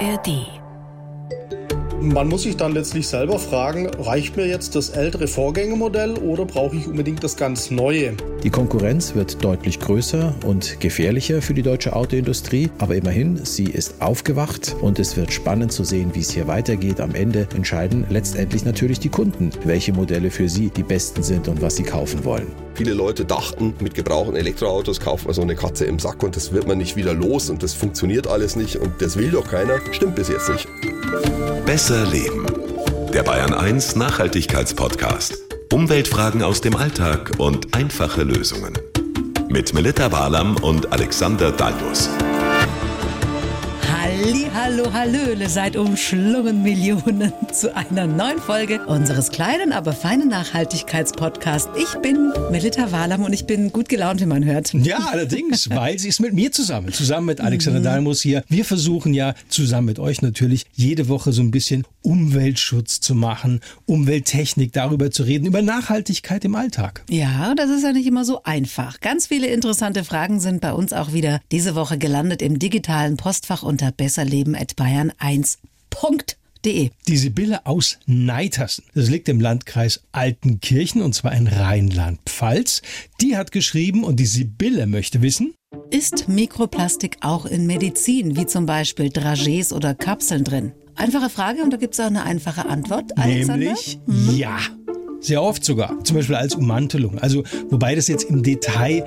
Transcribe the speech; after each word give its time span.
ARD 0.00 0.59
man 2.00 2.28
muss 2.28 2.42
sich 2.42 2.56
dann 2.56 2.72
letztlich 2.72 3.06
selber 3.06 3.38
fragen, 3.38 3.88
reicht 3.98 4.36
mir 4.36 4.46
jetzt 4.46 4.74
das 4.74 4.90
ältere 4.90 5.28
Vorgängermodell 5.28 6.14
oder 6.14 6.44
brauche 6.44 6.76
ich 6.76 6.86
unbedingt 6.86 7.22
das 7.22 7.36
ganz 7.36 7.70
neue? 7.70 8.14
Die 8.42 8.50
Konkurrenz 8.50 9.14
wird 9.14 9.44
deutlich 9.44 9.80
größer 9.80 10.34
und 10.46 10.80
gefährlicher 10.80 11.42
für 11.42 11.52
die 11.52 11.62
deutsche 11.62 11.94
Autoindustrie, 11.94 12.70
aber 12.78 12.96
immerhin, 12.96 13.44
sie 13.44 13.64
ist 13.64 14.00
aufgewacht 14.00 14.74
und 14.80 14.98
es 14.98 15.16
wird 15.16 15.32
spannend 15.32 15.72
zu 15.72 15.84
sehen, 15.84 16.10
wie 16.14 16.20
es 16.20 16.30
hier 16.30 16.46
weitergeht. 16.46 17.00
Am 17.00 17.14
Ende 17.14 17.46
entscheiden 17.54 18.06
letztendlich 18.08 18.64
natürlich 18.64 18.98
die 18.98 19.10
Kunden, 19.10 19.50
welche 19.64 19.92
Modelle 19.92 20.30
für 20.30 20.48
sie 20.48 20.70
die 20.70 20.82
besten 20.82 21.22
sind 21.22 21.48
und 21.48 21.60
was 21.60 21.76
sie 21.76 21.82
kaufen 21.82 22.24
wollen. 22.24 22.46
Viele 22.74 22.94
Leute 22.94 23.26
dachten, 23.26 23.74
mit 23.80 23.94
gebrauchten 23.94 24.36
Elektroautos 24.36 25.00
kauft 25.00 25.26
man 25.26 25.34
so 25.34 25.42
eine 25.42 25.54
Katze 25.54 25.84
im 25.84 25.98
Sack 25.98 26.22
und 26.22 26.34
das 26.34 26.52
wird 26.52 26.66
man 26.66 26.78
nicht 26.78 26.96
wieder 26.96 27.12
los 27.12 27.50
und 27.50 27.62
das 27.62 27.74
funktioniert 27.74 28.26
alles 28.26 28.56
nicht 28.56 28.76
und 28.76 29.02
das 29.02 29.18
will 29.18 29.30
doch 29.30 29.46
keiner. 29.46 29.80
Stimmt 29.92 30.14
bis 30.14 30.28
jetzt 30.28 30.48
nicht. 30.48 30.66
Besser 31.66 32.06
Leben. 32.06 32.46
Der 33.12 33.22
Bayern 33.22 33.54
1 33.54 33.96
Nachhaltigkeitspodcast. 33.96 35.38
Umweltfragen 35.72 36.42
aus 36.42 36.60
dem 36.60 36.76
Alltag 36.76 37.32
und 37.38 37.74
einfache 37.74 38.22
Lösungen. 38.22 38.74
Mit 39.48 39.72
Melita 39.74 40.12
Walam 40.12 40.56
und 40.56 40.92
Alexander 40.92 41.52
Dalmus. 41.52 42.10
Halli, 44.22 44.46
hallo, 44.52 44.92
hallöle, 44.92 45.48
seid 45.48 45.76
umschlungen 45.76 46.62
Millionen 46.62 47.32
zu 47.54 47.74
einer 47.74 48.06
neuen 48.06 48.38
Folge 48.38 48.84
unseres 48.84 49.30
kleinen, 49.30 49.72
aber 49.72 49.94
feinen 49.94 50.28
Nachhaltigkeitspodcasts. 50.28 51.70
Ich 51.78 51.98
bin 52.02 52.30
Melita 52.50 52.92
Wahlam 52.92 53.22
und 53.22 53.32
ich 53.32 53.46
bin 53.46 53.72
gut 53.72 53.88
gelaunt, 53.88 54.20
wie 54.20 54.26
man 54.26 54.44
hört. 54.44 54.74
Ja, 54.74 55.08
allerdings, 55.10 55.70
weil 55.74 55.98
sie 55.98 56.08
ist 56.08 56.20
mit 56.20 56.34
mir 56.34 56.52
zusammen, 56.52 56.92
zusammen 56.92 57.28
mit 57.28 57.40
Alexander 57.40 57.80
mhm. 57.80 57.84
Dalmus 57.84 58.20
hier. 58.20 58.44
Wir 58.50 58.66
versuchen 58.66 59.14
ja 59.14 59.34
zusammen 59.48 59.86
mit 59.86 59.98
euch 59.98 60.20
natürlich 60.20 60.66
jede 60.74 61.08
Woche 61.08 61.32
so 61.32 61.40
ein 61.40 61.50
bisschen 61.50 61.86
Umweltschutz 62.02 63.00
zu 63.00 63.14
machen, 63.14 63.60
Umwelttechnik, 63.86 64.72
darüber 64.72 65.10
zu 65.10 65.22
reden, 65.22 65.46
über 65.46 65.62
Nachhaltigkeit 65.62 66.44
im 66.44 66.54
Alltag. 66.54 67.04
Ja, 67.08 67.54
das 67.54 67.70
ist 67.70 67.84
ja 67.84 67.92
nicht 67.92 68.06
immer 68.06 68.26
so 68.26 68.42
einfach. 68.42 69.00
Ganz 69.00 69.26
viele 69.28 69.46
interessante 69.46 70.04
Fragen 70.04 70.40
sind 70.40 70.60
bei 70.60 70.72
uns 70.72 70.92
auch 70.92 71.12
wieder 71.12 71.40
diese 71.52 71.74
Woche 71.74 71.96
gelandet 71.96 72.42
im 72.42 72.58
digitalen 72.58 73.16
Postfach 73.16 73.62
unter 73.62 73.92
besserleben.bayern1.de. 74.10 76.90
Die 77.06 77.16
Sibylle 77.16 77.64
aus 77.64 77.98
Neitersen, 78.06 78.82
das 78.94 79.08
liegt 79.08 79.28
im 79.28 79.40
Landkreis 79.40 80.02
Altenkirchen 80.10 81.00
und 81.00 81.14
zwar 81.14 81.32
in 81.32 81.46
Rheinland-Pfalz, 81.46 82.82
die 83.20 83.36
hat 83.36 83.52
geschrieben 83.52 84.02
und 84.02 84.18
die 84.18 84.26
Sibylle 84.26 84.86
möchte 84.86 85.22
wissen, 85.22 85.54
ist 85.90 86.28
Mikroplastik 86.28 87.18
auch 87.20 87.46
in 87.46 87.66
Medizin, 87.66 88.36
wie 88.36 88.46
zum 88.46 88.66
Beispiel 88.66 89.06
Dragés 89.06 89.72
oder 89.72 89.94
Kapseln 89.94 90.42
drin? 90.42 90.72
Einfache 90.96 91.30
Frage 91.30 91.62
und 91.62 91.72
da 91.72 91.76
gibt 91.76 91.94
es 91.94 92.00
auch 92.00 92.06
eine 92.06 92.24
einfache 92.24 92.68
Antwort. 92.68 93.16
Alexander? 93.16 93.56
Nämlich 93.56 94.00
mhm. 94.06 94.36
ja. 94.36 94.58
Sehr 95.20 95.40
oft 95.42 95.64
sogar. 95.64 96.02
Zum 96.02 96.16
Beispiel 96.16 96.34
als 96.34 96.56
Ummantelung. 96.56 97.18
Also, 97.18 97.44
wobei 97.68 97.94
das 97.94 98.08
jetzt 98.08 98.24
im 98.24 98.42
Detail 98.42 99.04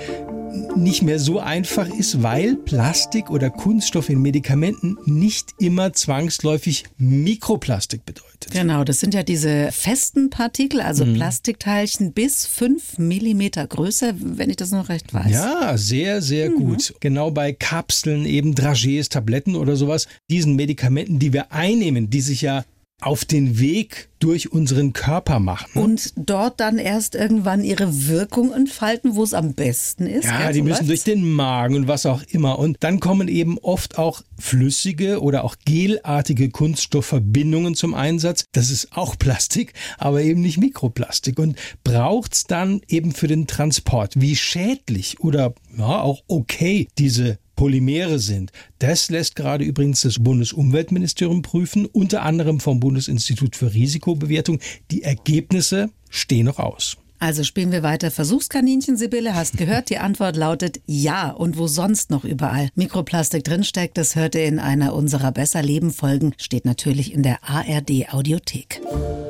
nicht 0.75 1.01
mehr 1.01 1.19
so 1.19 1.39
einfach 1.39 1.87
ist, 1.87 2.23
weil 2.23 2.55
Plastik 2.55 3.29
oder 3.29 3.49
Kunststoff 3.49 4.09
in 4.09 4.21
Medikamenten 4.21 4.97
nicht 5.05 5.49
immer 5.59 5.93
zwangsläufig 5.93 6.85
Mikroplastik 6.97 8.05
bedeutet. 8.05 8.51
Genau, 8.51 8.83
das 8.83 8.99
sind 8.99 9.13
ja 9.13 9.23
diese 9.23 9.71
festen 9.71 10.29
Partikel, 10.29 10.81
also 10.81 11.05
mhm. 11.05 11.15
Plastikteilchen 11.15 12.13
bis 12.13 12.45
fünf 12.45 12.97
Millimeter 12.97 13.65
Größe, 13.65 14.15
wenn 14.17 14.49
ich 14.49 14.57
das 14.57 14.71
noch 14.71 14.89
recht 14.89 15.13
weiß. 15.13 15.31
Ja, 15.31 15.77
sehr, 15.77 16.21
sehr 16.21 16.49
mhm. 16.49 16.55
gut. 16.55 16.93
Genau 16.99 17.31
bei 17.31 17.53
Kapseln, 17.53 18.25
eben 18.25 18.55
Dragees, 18.55 19.09
Tabletten 19.09 19.55
oder 19.55 19.75
sowas, 19.75 20.07
diesen 20.29 20.55
Medikamenten, 20.55 21.19
die 21.19 21.33
wir 21.33 21.51
einnehmen, 21.51 22.09
die 22.09 22.21
sich 22.21 22.41
ja 22.41 22.65
auf 23.05 23.25
den 23.25 23.59
Weg 23.59 24.09
durch 24.19 24.53
unseren 24.53 24.93
Körper 24.93 25.39
machen. 25.39 25.81
Und 25.81 26.13
dort 26.15 26.61
dann 26.61 26.77
erst 26.77 27.13
irgendwann 27.13 27.61
ihre 27.63 28.07
Wirkung 28.07 28.53
entfalten, 28.53 29.15
wo 29.15 29.23
es 29.23 29.33
am 29.33 29.53
besten 29.53 30.07
ist. 30.07 30.23
Ja, 30.25 30.51
die 30.53 30.61
müssen 30.61 30.87
durch 30.87 31.03
den 31.03 31.29
Magen 31.29 31.75
und 31.75 31.87
was 31.89 32.05
auch 32.05 32.23
immer. 32.29 32.57
Und 32.57 32.77
dann 32.79 33.01
kommen 33.01 33.27
eben 33.27 33.57
oft 33.57 33.97
auch 33.97 34.21
flüssige 34.39 35.21
oder 35.21 35.43
auch 35.43 35.57
gelartige 35.65 36.49
Kunststoffverbindungen 36.49 37.75
zum 37.75 37.93
Einsatz. 37.93 38.45
Das 38.53 38.69
ist 38.69 38.95
auch 38.95 39.17
Plastik, 39.19 39.73
aber 39.97 40.21
eben 40.21 40.39
nicht 40.39 40.57
Mikroplastik. 40.57 41.37
Und 41.37 41.57
braucht 41.83 42.33
es 42.33 42.43
dann 42.45 42.81
eben 42.87 43.11
für 43.11 43.27
den 43.27 43.45
Transport, 43.45 44.13
wie 44.21 44.37
schädlich 44.37 45.19
oder 45.19 45.53
ja, 45.77 46.01
auch 46.01 46.23
okay 46.27 46.87
diese 46.97 47.39
Polymere 47.55 48.19
sind. 48.19 48.51
Das 48.79 49.09
lässt 49.09 49.35
gerade 49.35 49.63
übrigens 49.63 50.01
das 50.01 50.19
Bundesumweltministerium 50.19 51.41
prüfen, 51.41 51.85
unter 51.85 52.23
anderem 52.23 52.59
vom 52.59 52.79
Bundesinstitut 52.79 53.55
für 53.55 53.73
Risikobewertung. 53.73 54.59
Die 54.91 55.03
Ergebnisse 55.03 55.89
stehen 56.09 56.45
noch 56.45 56.59
aus. 56.59 56.97
Also 57.23 57.45
spielen 57.45 57.71
wir 57.71 57.83
weiter 57.83 58.11
Versuchskaninchen, 58.11 58.97
Sibylle. 58.97 59.33
Hast 59.33 59.55
gehört, 59.57 59.89
die 59.89 59.97
Antwort 59.97 60.35
lautet 60.35 60.81
ja. 60.87 61.29
Und 61.29 61.57
wo 61.57 61.67
sonst 61.67 62.09
noch 62.09 62.25
überall 62.25 62.67
Mikroplastik 62.75 63.45
drinsteckt, 63.45 63.97
das 63.97 64.17
hört 64.17 64.35
ihr 64.35 64.43
in 64.43 64.59
einer 64.59 64.93
unserer 64.93 65.31
Besser 65.31 65.61
Leben 65.61 65.91
Folgen, 65.91 66.33
steht 66.37 66.65
natürlich 66.65 67.13
in 67.13 67.23
der 67.23 67.37
ARD 67.43 68.13
Audiothek. 68.13 68.81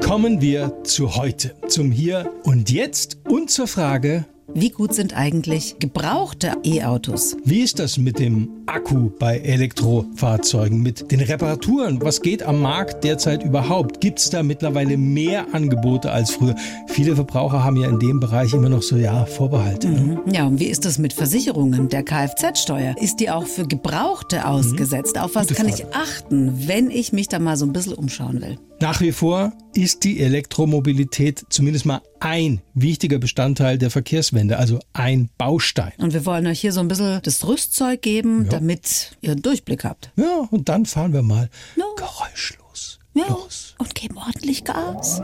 Kommen 0.03 0.41
wir 0.41 0.83
zu 0.83 1.15
heute, 1.15 1.53
zum 1.67 1.91
Hier 1.91 2.33
und 2.43 2.71
Jetzt 2.71 3.17
und 3.29 3.51
zur 3.51 3.67
Frage, 3.67 4.25
wie 4.53 4.69
gut 4.69 4.93
sind 4.93 5.15
eigentlich 5.15 5.77
gebrauchte 5.79 6.53
E-Autos? 6.63 7.37
Wie 7.45 7.61
ist 7.61 7.79
das 7.79 7.97
mit 7.97 8.19
dem 8.19 8.49
Akku 8.65 9.09
bei 9.17 9.39
Elektrofahrzeugen, 9.39 10.81
mit 10.81 11.11
den 11.11 11.21
Reparaturen? 11.21 12.01
Was 12.01 12.21
geht 12.21 12.43
am 12.43 12.61
Markt 12.61 13.03
derzeit 13.03 13.43
überhaupt? 13.43 14.01
Gibt 14.01 14.19
es 14.19 14.29
da 14.29 14.43
mittlerweile 14.43 14.97
mehr 14.97 15.47
Angebote 15.53 16.11
als 16.11 16.31
früher? 16.31 16.55
Viele 16.87 17.15
Verbraucher 17.15 17.63
haben 17.63 17.77
ja 17.77 17.87
in 17.87 17.99
dem 17.99 18.19
Bereich 18.19 18.53
immer 18.53 18.69
noch 18.69 18.83
so, 18.83 18.97
ja, 18.97 19.25
Vorbehalte. 19.25 19.89
Ne? 19.89 20.21
Mhm. 20.25 20.33
Ja, 20.33 20.45
und 20.45 20.59
wie 20.59 20.67
ist 20.67 20.85
das 20.85 20.99
mit 20.99 21.13
Versicherungen? 21.13 21.87
Der 21.89 22.03
Kfz-Steuer, 22.03 22.95
ist 22.99 23.19
die 23.21 23.29
auch 23.29 23.47
für 23.47 23.65
Gebrauchte 23.65 24.39
mhm. 24.39 24.43
ausgesetzt? 24.43 25.15
Mhm. 25.15 25.21
Auf 25.21 25.35
was 25.35 25.47
Gute 25.47 25.55
kann 25.55 25.69
Frage. 25.69 25.87
ich 25.89 25.95
achten, 25.95 26.67
wenn 26.67 26.91
ich 26.91 27.13
mich 27.13 27.27
da 27.27 27.39
mal 27.39 27.57
so 27.57 27.65
ein 27.65 27.73
bisschen 27.73 27.93
umschauen 27.93 28.41
will? 28.41 28.57
Nach 28.83 28.99
wie 28.99 29.13
vor 29.13 29.53
ist 29.73 30.03
die 30.03 30.19
Elektromobilität 30.19 31.45
zumindest 31.47 31.85
mal 31.85 32.01
ein 32.19 32.61
wichtiger 32.73 33.17
Bestandteil 33.17 33.77
der 33.77 33.89
Verkehrswende, 33.89 34.59
also 34.59 34.77
ein 34.91 35.29
Baustein. 35.37 35.93
Und 35.99 36.13
wir 36.13 36.25
wollen 36.25 36.45
euch 36.47 36.59
hier 36.59 36.73
so 36.73 36.81
ein 36.81 36.89
bisschen 36.89 37.21
das 37.23 37.47
Rüstzeug 37.47 38.01
geben, 38.01 38.43
ja. 38.43 38.49
damit 38.49 39.15
ihr 39.21 39.31
einen 39.31 39.41
Durchblick 39.41 39.85
habt. 39.85 40.11
Ja, 40.17 40.49
und 40.51 40.67
dann 40.67 40.85
fahren 40.85 41.13
wir 41.13 41.21
mal 41.21 41.49
no. 41.77 41.85
geräuschlos 41.95 42.99
ja. 43.13 43.25
los. 43.29 43.73
Und 43.77 43.95
geben 43.95 44.17
ordentlich 44.17 44.65
Gas. 44.65 45.21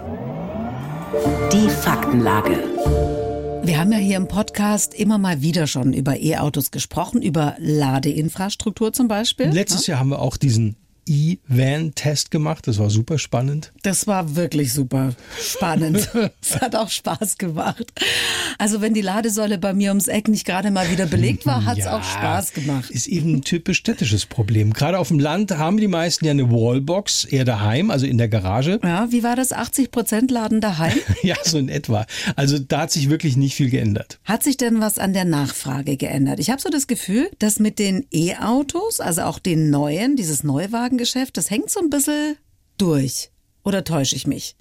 Die 1.52 1.70
Faktenlage. 1.70 2.64
Wir 3.64 3.78
haben 3.78 3.92
ja 3.92 3.98
hier 3.98 4.16
im 4.16 4.30
Podcast 4.30 4.94
immer 4.94 5.18
mal 5.18 5.42
wieder 5.42 5.68
schon 5.68 5.92
über 5.92 6.18
E-Autos 6.18 6.72
gesprochen, 6.72 7.22
über 7.22 7.58
Ladeinfrastruktur 7.60 8.94
zum 8.94 9.10
Beispiel. 9.10 9.48
Letztes 9.48 9.86
ja? 9.86 9.96
Jahr 9.96 10.00
haben 10.00 10.12
wir 10.12 10.20
auch 10.20 10.38
diesen 10.38 10.78
E-Van-Test 11.10 12.32
gemacht. 12.32 12.68
Das 12.68 12.78
war 12.78 12.90
super 12.90 13.18
spannend. 13.18 13.74
Das 13.82 14.06
war 14.08 14.36
wirklich 14.36 14.74
super 14.74 15.14
spannend. 15.42 16.10
Es 16.42 16.60
hat 16.62 16.76
auch 16.76 16.90
Spaß 16.90 17.38
gemacht. 17.38 17.86
Also 18.58 18.82
wenn 18.82 18.94
die 18.94 19.02
Ladesäule 19.02 19.58
bei 19.58 19.74
mir 19.74 19.90
ums 19.90 20.08
Eck 20.08 20.28
nicht 20.28 20.46
gerade 20.46 20.72
mal 20.72 20.90
wieder 20.92 21.06
belegt 21.06 21.46
war, 21.46 21.66
hat 21.66 21.78
es 21.78 21.86
ja, 21.86 21.98
auch 21.98 22.04
Spaß 22.04 22.54
gemacht. 22.54 22.90
Ist 22.92 23.08
eben 23.08 23.36
ein 23.36 23.42
typisch 23.42 23.78
städtisches 23.78 24.26
Problem. 24.26 24.74
Gerade 24.74 25.00
auf 25.00 25.10
dem 25.10 25.20
Land 25.20 25.58
haben 25.58 25.78
die 25.78 25.88
meisten 25.88 26.26
ja 26.26 26.32
eine 26.32 26.50
Wallbox, 26.52 27.26
eher 27.26 27.46
daheim, 27.46 27.92
also 27.92 28.06
in 28.06 28.18
der 28.18 28.30
Garage. 28.30 28.80
Ja, 28.84 29.12
wie 29.12 29.24
war 29.24 29.36
das? 29.36 29.54
80 29.54 29.92
Prozent 29.92 30.32
laden 30.32 30.62
daheim? 30.62 30.98
ja, 31.24 31.36
so 31.44 31.58
in 31.58 31.70
etwa. 31.70 32.06
Also 32.36 32.60
da 32.60 32.82
hat 32.82 32.92
sich 32.92 33.10
wirklich 33.10 33.38
nicht 33.38 33.56
viel 33.56 33.70
geändert. 33.70 34.20
Hat 34.26 34.44
sich 34.44 34.58
denn 34.58 34.82
was 34.82 35.00
an 35.00 35.14
der 35.14 35.26
Nachfrage 35.26 35.98
geändert? 35.98 36.40
Ich 36.40 36.50
habe 36.50 36.62
so 36.62 36.70
das 36.70 36.88
Gefühl, 36.88 37.30
dass 37.40 37.60
mit 37.60 37.80
den 37.80 38.06
E-Autos, 38.12 39.00
also 39.00 39.24
auch 39.24 39.40
den 39.40 39.70
neuen, 39.70 40.16
dieses 40.16 40.44
Neuwagen 40.44 40.99
Geschäft, 41.00 41.38
das 41.38 41.50
hängt 41.50 41.72
so 41.72 41.80
ein 41.80 41.90
bisschen 41.90 42.38
durch. 42.78 43.32
Oder 43.64 43.84
täusche 43.84 44.16
ich 44.16 44.28
mich? 44.28 44.56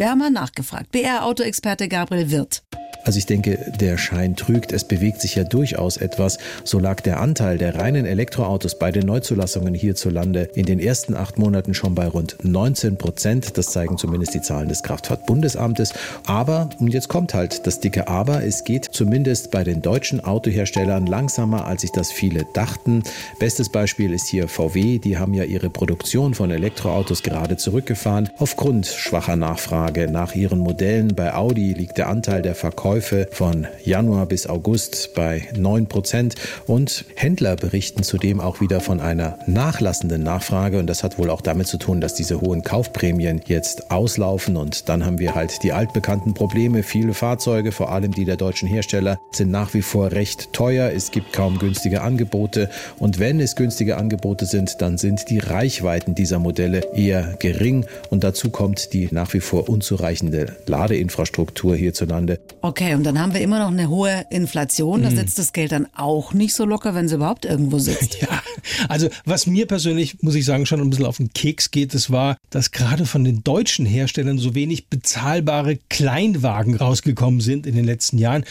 Haben 0.00 0.18
mal 0.18 0.30
nachgefragt. 0.30 0.90
BR-Autoexperte 0.90 1.86
Gabriel 1.86 2.30
Wirth. 2.30 2.62
Also 3.04 3.18
ich 3.18 3.26
denke, 3.26 3.58
der 3.80 3.98
Schein 3.98 4.36
trügt. 4.36 4.72
Es 4.72 4.84
bewegt 4.84 5.20
sich 5.20 5.34
ja 5.34 5.44
durchaus 5.44 5.96
etwas. 5.96 6.38
So 6.64 6.78
lag 6.78 7.00
der 7.00 7.20
Anteil 7.20 7.58
der 7.58 7.74
reinen 7.74 8.06
Elektroautos 8.06 8.78
bei 8.78 8.92
den 8.92 9.06
Neuzulassungen 9.06 9.74
hierzulande 9.74 10.48
in 10.54 10.66
den 10.66 10.78
ersten 10.78 11.16
acht 11.16 11.38
Monaten 11.38 11.74
schon 11.74 11.94
bei 11.94 12.06
rund 12.06 12.36
19 12.42 12.98
Prozent. 12.98 13.58
Das 13.58 13.66
zeigen 13.66 13.98
zumindest 13.98 14.34
die 14.34 14.40
Zahlen 14.40 14.68
des 14.68 14.82
Kraftfahrtbundesamtes. 14.82 15.94
Aber, 16.26 16.70
und 16.78 16.88
jetzt 16.88 17.08
kommt 17.08 17.34
halt 17.34 17.66
das 17.66 17.80
dicke 17.80 18.06
Aber, 18.08 18.44
es 18.44 18.64
geht 18.64 18.84
zumindest 18.92 19.50
bei 19.50 19.64
den 19.64 19.82
deutschen 19.82 20.20
Autoherstellern 20.20 21.06
langsamer, 21.06 21.66
als 21.66 21.80
sich 21.80 21.90
das 21.90 22.12
viele 22.12 22.46
dachten. 22.54 23.02
Bestes 23.40 23.68
Beispiel 23.68 24.12
ist 24.12 24.28
hier 24.28 24.46
VW. 24.46 24.98
Die 24.98 25.18
haben 25.18 25.34
ja 25.34 25.44
ihre 25.44 25.70
Produktion 25.70 26.34
von 26.34 26.50
Elektroautos 26.50 27.22
gerade 27.22 27.56
zurückgefahren 27.56 28.30
aufgrund 28.38 28.86
schwacher 28.86 29.36
Nachfrage 29.36 30.08
nach 30.08 30.34
ihren 30.36 30.60
Modellen. 30.60 31.14
Bei 31.16 31.34
Audi 31.34 31.72
liegt 31.72 31.98
der 31.98 32.08
Anteil 32.08 32.42
der 32.42 32.54
Verkäufer 32.54 32.81
Verkäufe 32.82 33.28
von 33.30 33.68
Januar 33.84 34.26
bis 34.26 34.48
August 34.48 35.14
bei 35.14 35.46
9 35.56 35.86
Prozent 35.86 36.34
und 36.66 37.04
Händler 37.14 37.54
berichten 37.54 38.02
zudem 38.02 38.40
auch 38.40 38.60
wieder 38.60 38.80
von 38.80 39.00
einer 39.00 39.38
nachlassenden 39.46 40.24
Nachfrage 40.24 40.80
und 40.80 40.88
das 40.88 41.04
hat 41.04 41.16
wohl 41.16 41.30
auch 41.30 41.42
damit 41.42 41.68
zu 41.68 41.78
tun, 41.78 42.00
dass 42.00 42.14
diese 42.14 42.40
hohen 42.40 42.64
Kaufprämien 42.64 43.40
jetzt 43.46 43.92
auslaufen 43.92 44.56
und 44.56 44.88
dann 44.88 45.06
haben 45.06 45.20
wir 45.20 45.36
halt 45.36 45.62
die 45.62 45.72
altbekannten 45.72 46.34
Probleme. 46.34 46.82
Viele 46.82 47.14
Fahrzeuge, 47.14 47.70
vor 47.70 47.92
allem 47.92 48.10
die 48.10 48.24
der 48.24 48.36
deutschen 48.36 48.66
Hersteller, 48.66 49.20
sind 49.30 49.52
nach 49.52 49.74
wie 49.74 49.82
vor 49.82 50.10
recht 50.10 50.52
teuer. 50.52 50.90
Es 50.90 51.12
gibt 51.12 51.32
kaum 51.32 51.60
günstige 51.60 52.02
Angebote 52.02 52.68
und 52.98 53.20
wenn 53.20 53.38
es 53.38 53.54
günstige 53.54 53.96
Angebote 53.96 54.44
sind, 54.44 54.82
dann 54.82 54.98
sind 54.98 55.30
die 55.30 55.38
Reichweiten 55.38 56.16
dieser 56.16 56.40
Modelle 56.40 56.80
eher 56.96 57.36
gering 57.38 57.86
und 58.10 58.24
dazu 58.24 58.50
kommt 58.50 58.92
die 58.92 59.06
nach 59.12 59.32
wie 59.34 59.40
vor 59.40 59.68
unzureichende 59.68 60.56
Ladeinfrastruktur 60.66 61.76
hierzulande. 61.76 62.40
Okay, 62.72 62.94
und 62.94 63.04
dann 63.04 63.18
haben 63.18 63.34
wir 63.34 63.42
immer 63.42 63.58
noch 63.58 63.70
eine 63.70 63.90
hohe 63.90 64.24
Inflation. 64.30 65.02
Da 65.02 65.10
sitzt 65.10 65.38
das 65.38 65.52
Geld 65.52 65.72
dann 65.72 65.88
auch 65.94 66.32
nicht 66.32 66.54
so 66.54 66.64
locker, 66.64 66.94
wenn 66.94 67.04
es 67.04 67.12
überhaupt 67.12 67.44
irgendwo 67.44 67.78
sitzt. 67.78 68.16
Ja, 68.22 68.42
also 68.88 69.08
was 69.24 69.46
mir 69.46 69.66
persönlich, 69.66 70.22
muss 70.22 70.36
ich 70.36 70.44
sagen, 70.44 70.64
schon 70.64 70.80
ein 70.80 70.88
bisschen 70.88 71.06
auf 71.06 71.16
den 71.18 71.32
Keks 71.32 71.70
geht, 71.70 71.92
das 71.92 72.10
war, 72.10 72.36
dass 72.50 72.70
gerade 72.70 73.04
von 73.04 73.24
den 73.24 73.42
deutschen 73.42 73.84
Herstellern 73.84 74.38
so 74.38 74.54
wenig 74.54 74.86
bezahlbare 74.86 75.78
Kleinwagen 75.90 76.76
rausgekommen 76.76 77.40
sind 77.40 77.66
in 77.66 77.74
den 77.74 77.84
letzten 77.84 78.16
Jahren. 78.16 78.44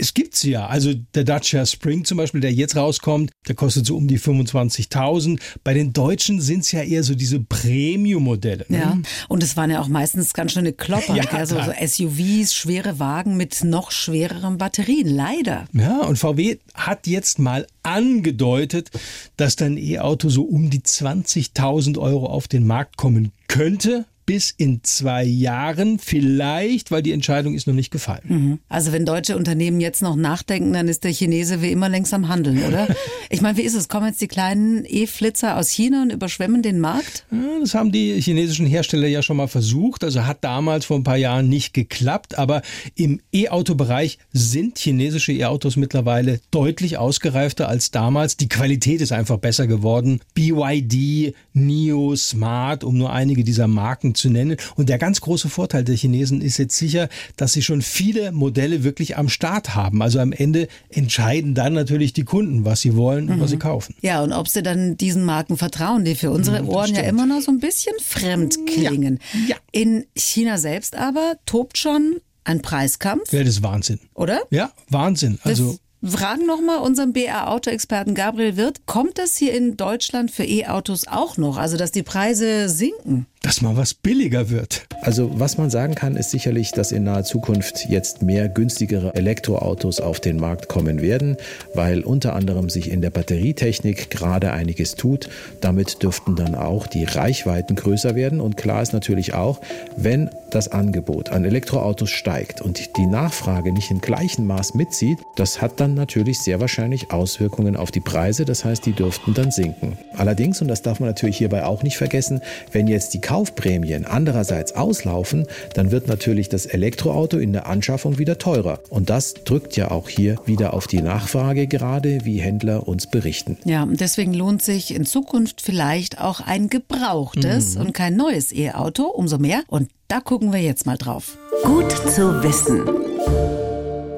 Es 0.00 0.14
gibt 0.14 0.34
sie 0.34 0.52
ja. 0.52 0.66
Also 0.66 0.94
der 1.14 1.24
Dacia 1.24 1.66
Spring 1.66 2.04
zum 2.04 2.16
Beispiel, 2.16 2.40
der 2.40 2.52
jetzt 2.52 2.74
rauskommt, 2.76 3.30
der 3.46 3.54
kostet 3.54 3.84
so 3.86 3.96
um 3.96 4.08
die 4.08 4.18
25.000. 4.18 5.38
Bei 5.62 5.74
den 5.74 5.92
Deutschen 5.92 6.40
sind 6.40 6.60
es 6.60 6.72
ja 6.72 6.82
eher 6.82 7.02
so 7.02 7.14
diese 7.14 7.40
Premium-Modelle. 7.40 8.64
ne? 8.68 8.78
Ja, 8.78 8.98
und 9.28 9.42
es 9.42 9.56
waren 9.56 9.70
ja 9.70 9.80
auch 9.80 9.88
meistens 9.88 10.32
ganz 10.32 10.52
schöne 10.52 10.72
Klopper, 10.72 11.14
Ja, 11.20 11.24
gell? 11.24 11.46
so. 11.46 11.56
SUVs, 11.58 12.54
schwere 12.54 12.98
Wagen 12.98 13.36
mit 13.36 13.62
noch 13.62 13.90
schwereren 13.90 14.58
Batterien, 14.58 15.08
leider. 15.08 15.66
Ja, 15.72 16.00
und 16.00 16.16
VW 16.18 16.58
hat 16.74 17.06
jetzt 17.06 17.38
mal 17.38 17.66
angedeutet, 17.82 18.90
dass 19.36 19.56
dein 19.56 19.76
E-Auto 19.76 20.28
so 20.28 20.42
um 20.42 20.70
die 20.70 20.80
20.000 20.80 21.98
Euro 21.98 22.26
auf 22.26 22.48
den 22.48 22.66
Markt 22.66 22.96
kommen 22.96 23.32
könnte. 23.48 24.04
Bis 24.30 24.54
in 24.56 24.84
zwei 24.84 25.24
Jahren 25.24 25.98
vielleicht, 25.98 26.92
weil 26.92 27.02
die 27.02 27.10
Entscheidung 27.10 27.54
ist 27.54 27.66
noch 27.66 27.74
nicht 27.74 27.90
gefallen. 27.90 28.60
Also 28.68 28.92
wenn 28.92 29.04
deutsche 29.04 29.36
Unternehmen 29.36 29.80
jetzt 29.80 30.02
noch 30.02 30.14
nachdenken, 30.14 30.72
dann 30.72 30.86
ist 30.86 31.02
der 31.02 31.12
Chinese 31.12 31.62
wie 31.62 31.72
immer 31.72 31.88
längst 31.88 32.14
am 32.14 32.28
Handeln, 32.28 32.62
oder? 32.62 32.86
Ich 33.32 33.42
meine, 33.42 33.56
wie 33.58 33.62
ist 33.62 33.74
es? 33.74 33.88
Kommen 33.88 34.08
jetzt 34.08 34.20
die 34.20 34.26
kleinen 34.26 34.84
E-Flitzer 34.84 35.56
aus 35.56 35.70
China 35.70 36.02
und 36.02 36.12
überschwemmen 36.12 36.62
den 36.62 36.80
Markt? 36.80 37.24
Ja, 37.30 37.60
das 37.60 37.74
haben 37.74 37.92
die 37.92 38.20
chinesischen 38.20 38.66
Hersteller 38.66 39.06
ja 39.06 39.22
schon 39.22 39.36
mal 39.36 39.46
versucht. 39.46 40.02
Also 40.02 40.26
hat 40.26 40.42
damals 40.42 40.84
vor 40.84 40.98
ein 40.98 41.04
paar 41.04 41.16
Jahren 41.16 41.48
nicht 41.48 41.72
geklappt. 41.72 42.38
Aber 42.38 42.60
im 42.96 43.20
E-Auto-Bereich 43.32 44.18
sind 44.32 44.78
chinesische 44.78 45.30
E-Autos 45.30 45.76
mittlerweile 45.76 46.40
deutlich 46.50 46.98
ausgereifter 46.98 47.68
als 47.68 47.92
damals. 47.92 48.36
Die 48.36 48.48
Qualität 48.48 49.00
ist 49.00 49.12
einfach 49.12 49.38
besser 49.38 49.68
geworden. 49.68 50.22
BYD, 50.34 51.32
NIO, 51.52 52.16
Smart, 52.16 52.82
um 52.82 52.98
nur 52.98 53.12
einige 53.12 53.44
dieser 53.44 53.68
Marken 53.68 54.16
zu 54.20 54.30
nennen. 54.30 54.56
Und 54.76 54.88
der 54.88 54.98
ganz 54.98 55.20
große 55.20 55.48
Vorteil 55.48 55.84
der 55.84 55.96
Chinesen 55.96 56.40
ist 56.40 56.58
jetzt 56.58 56.76
sicher, 56.76 57.08
dass 57.36 57.52
sie 57.52 57.62
schon 57.62 57.82
viele 57.82 58.32
Modelle 58.32 58.84
wirklich 58.84 59.16
am 59.16 59.28
Start 59.28 59.74
haben. 59.74 60.02
Also 60.02 60.18
am 60.20 60.32
Ende 60.32 60.68
entscheiden 60.88 61.54
dann 61.54 61.72
natürlich 61.72 62.12
die 62.12 62.24
Kunden, 62.24 62.64
was 62.64 62.80
sie 62.80 62.96
wollen 62.96 63.28
und 63.30 63.40
was 63.40 63.50
sie 63.50 63.58
kaufen. 63.58 63.94
Ja, 64.02 64.22
und 64.22 64.32
ob 64.32 64.48
sie 64.48 64.62
dann 64.62 64.96
diesen 64.96 65.24
Marken 65.24 65.56
vertrauen, 65.56 66.04
die 66.04 66.14
für 66.14 66.30
unsere 66.30 66.64
Ohren 66.64 66.90
ja 66.90 66.96
stimmt. 67.00 67.08
immer 67.08 67.26
noch 67.26 67.40
so 67.40 67.50
ein 67.50 67.58
bisschen 67.60 67.94
fremd 68.02 68.56
klingen. 68.66 69.18
Ja. 69.48 69.56
In 69.72 70.04
China 70.16 70.58
selbst 70.58 70.94
aber 70.96 71.34
tobt 71.46 71.78
schon 71.78 72.16
ein 72.44 72.62
Preiskampf, 72.62 73.32
Ja, 73.32 73.40
das 73.40 73.48
ist 73.56 73.62
Wahnsinn. 73.62 74.00
oder? 74.14 74.40
Ja, 74.50 74.72
Wahnsinn. 74.88 75.38
Also 75.44 75.78
Wir 76.00 76.10
fragen 76.10 76.46
nochmal 76.46 76.78
unseren 76.78 77.12
BA-Auto-Experten 77.12 78.14
Gabriel 78.14 78.56
Wirth, 78.56 78.86
kommt 78.86 79.18
das 79.18 79.36
hier 79.36 79.52
in 79.54 79.76
Deutschland 79.76 80.30
für 80.30 80.44
E-Autos 80.44 81.06
auch 81.06 81.36
noch? 81.36 81.58
Also, 81.58 81.76
dass 81.76 81.92
die 81.92 82.02
Preise 82.02 82.68
sinken? 82.70 83.26
Dass 83.42 83.62
mal 83.62 83.76
was 83.76 83.94
billiger 83.94 84.50
wird. 84.50 84.86
Also 85.02 85.30
was 85.38 85.56
man 85.56 85.70
sagen 85.70 85.94
kann, 85.94 86.16
ist 86.16 86.30
sicherlich, 86.30 86.72
dass 86.72 86.92
in 86.92 87.04
naher 87.04 87.24
Zukunft 87.24 87.86
jetzt 87.88 88.20
mehr 88.20 88.48
günstigere 88.50 89.14
Elektroautos 89.14 90.00
auf 90.00 90.20
den 90.20 90.36
Markt 90.36 90.68
kommen 90.68 91.00
werden, 91.00 91.38
weil 91.74 92.02
unter 92.02 92.34
anderem 92.34 92.68
sich 92.68 92.90
in 92.90 93.00
der 93.00 93.08
Batterietechnik 93.10 94.10
gerade 94.10 94.52
einiges 94.52 94.94
tut. 94.94 95.30
Damit 95.62 96.02
dürften 96.02 96.36
dann 96.36 96.54
auch 96.54 96.86
die 96.86 97.04
Reichweiten 97.04 97.76
größer 97.76 98.14
werden. 98.14 98.40
Und 98.40 98.58
klar 98.58 98.82
ist 98.82 98.92
natürlich 98.92 99.32
auch, 99.32 99.60
wenn 99.96 100.28
das 100.50 100.68
Angebot 100.68 101.30
an 101.30 101.44
Elektroautos 101.44 102.10
steigt 102.10 102.60
und 102.60 102.96
die 102.96 103.06
Nachfrage 103.06 103.72
nicht 103.72 103.90
im 103.90 104.00
gleichen 104.00 104.46
Maß 104.46 104.74
mitzieht, 104.74 105.18
das 105.36 105.62
hat 105.62 105.80
dann 105.80 105.94
natürlich 105.94 106.40
sehr 106.40 106.60
wahrscheinlich 106.60 107.10
Auswirkungen 107.10 107.76
auf 107.76 107.90
die 107.90 108.00
Preise. 108.00 108.44
Das 108.44 108.64
heißt, 108.64 108.84
die 108.84 108.92
dürften 108.92 109.32
dann 109.32 109.50
sinken. 109.50 109.96
Allerdings, 110.16 110.60
und 110.60 110.68
das 110.68 110.82
darf 110.82 111.00
man 111.00 111.08
natürlich 111.08 111.38
hierbei 111.38 111.64
auch 111.64 111.82
nicht 111.82 111.96
vergessen, 111.96 112.42
wenn 112.72 112.86
jetzt 112.86 113.14
die 113.14 113.20
Kaufprämien 113.30 114.06
andererseits 114.06 114.72
auslaufen, 114.72 115.46
dann 115.74 115.92
wird 115.92 116.08
natürlich 116.08 116.48
das 116.48 116.66
Elektroauto 116.66 117.38
in 117.38 117.52
der 117.52 117.68
Anschaffung 117.68 118.18
wieder 118.18 118.38
teurer. 118.38 118.80
Und 118.88 119.08
das 119.08 119.34
drückt 119.34 119.76
ja 119.76 119.92
auch 119.92 120.08
hier 120.08 120.34
wieder 120.46 120.74
auf 120.74 120.88
die 120.88 121.00
Nachfrage 121.00 121.68
gerade, 121.68 122.24
wie 122.24 122.40
Händler 122.40 122.88
uns 122.88 123.06
berichten. 123.08 123.56
Ja, 123.64 123.84
und 123.84 124.00
deswegen 124.00 124.34
lohnt 124.34 124.62
sich 124.62 124.92
in 124.92 125.06
Zukunft 125.06 125.60
vielleicht 125.60 126.20
auch 126.20 126.40
ein 126.40 126.68
gebrauchtes 126.70 127.76
und 127.76 127.92
kein 127.92 128.16
neues 128.16 128.50
E-Auto, 128.50 129.04
umso 129.04 129.38
mehr. 129.38 129.62
Und 129.68 129.90
da 130.08 130.18
gucken 130.18 130.52
wir 130.52 130.60
jetzt 130.60 130.84
mal 130.84 130.98
drauf. 130.98 131.38
Gut 131.62 131.92
zu 131.92 132.42
wissen. 132.42 132.82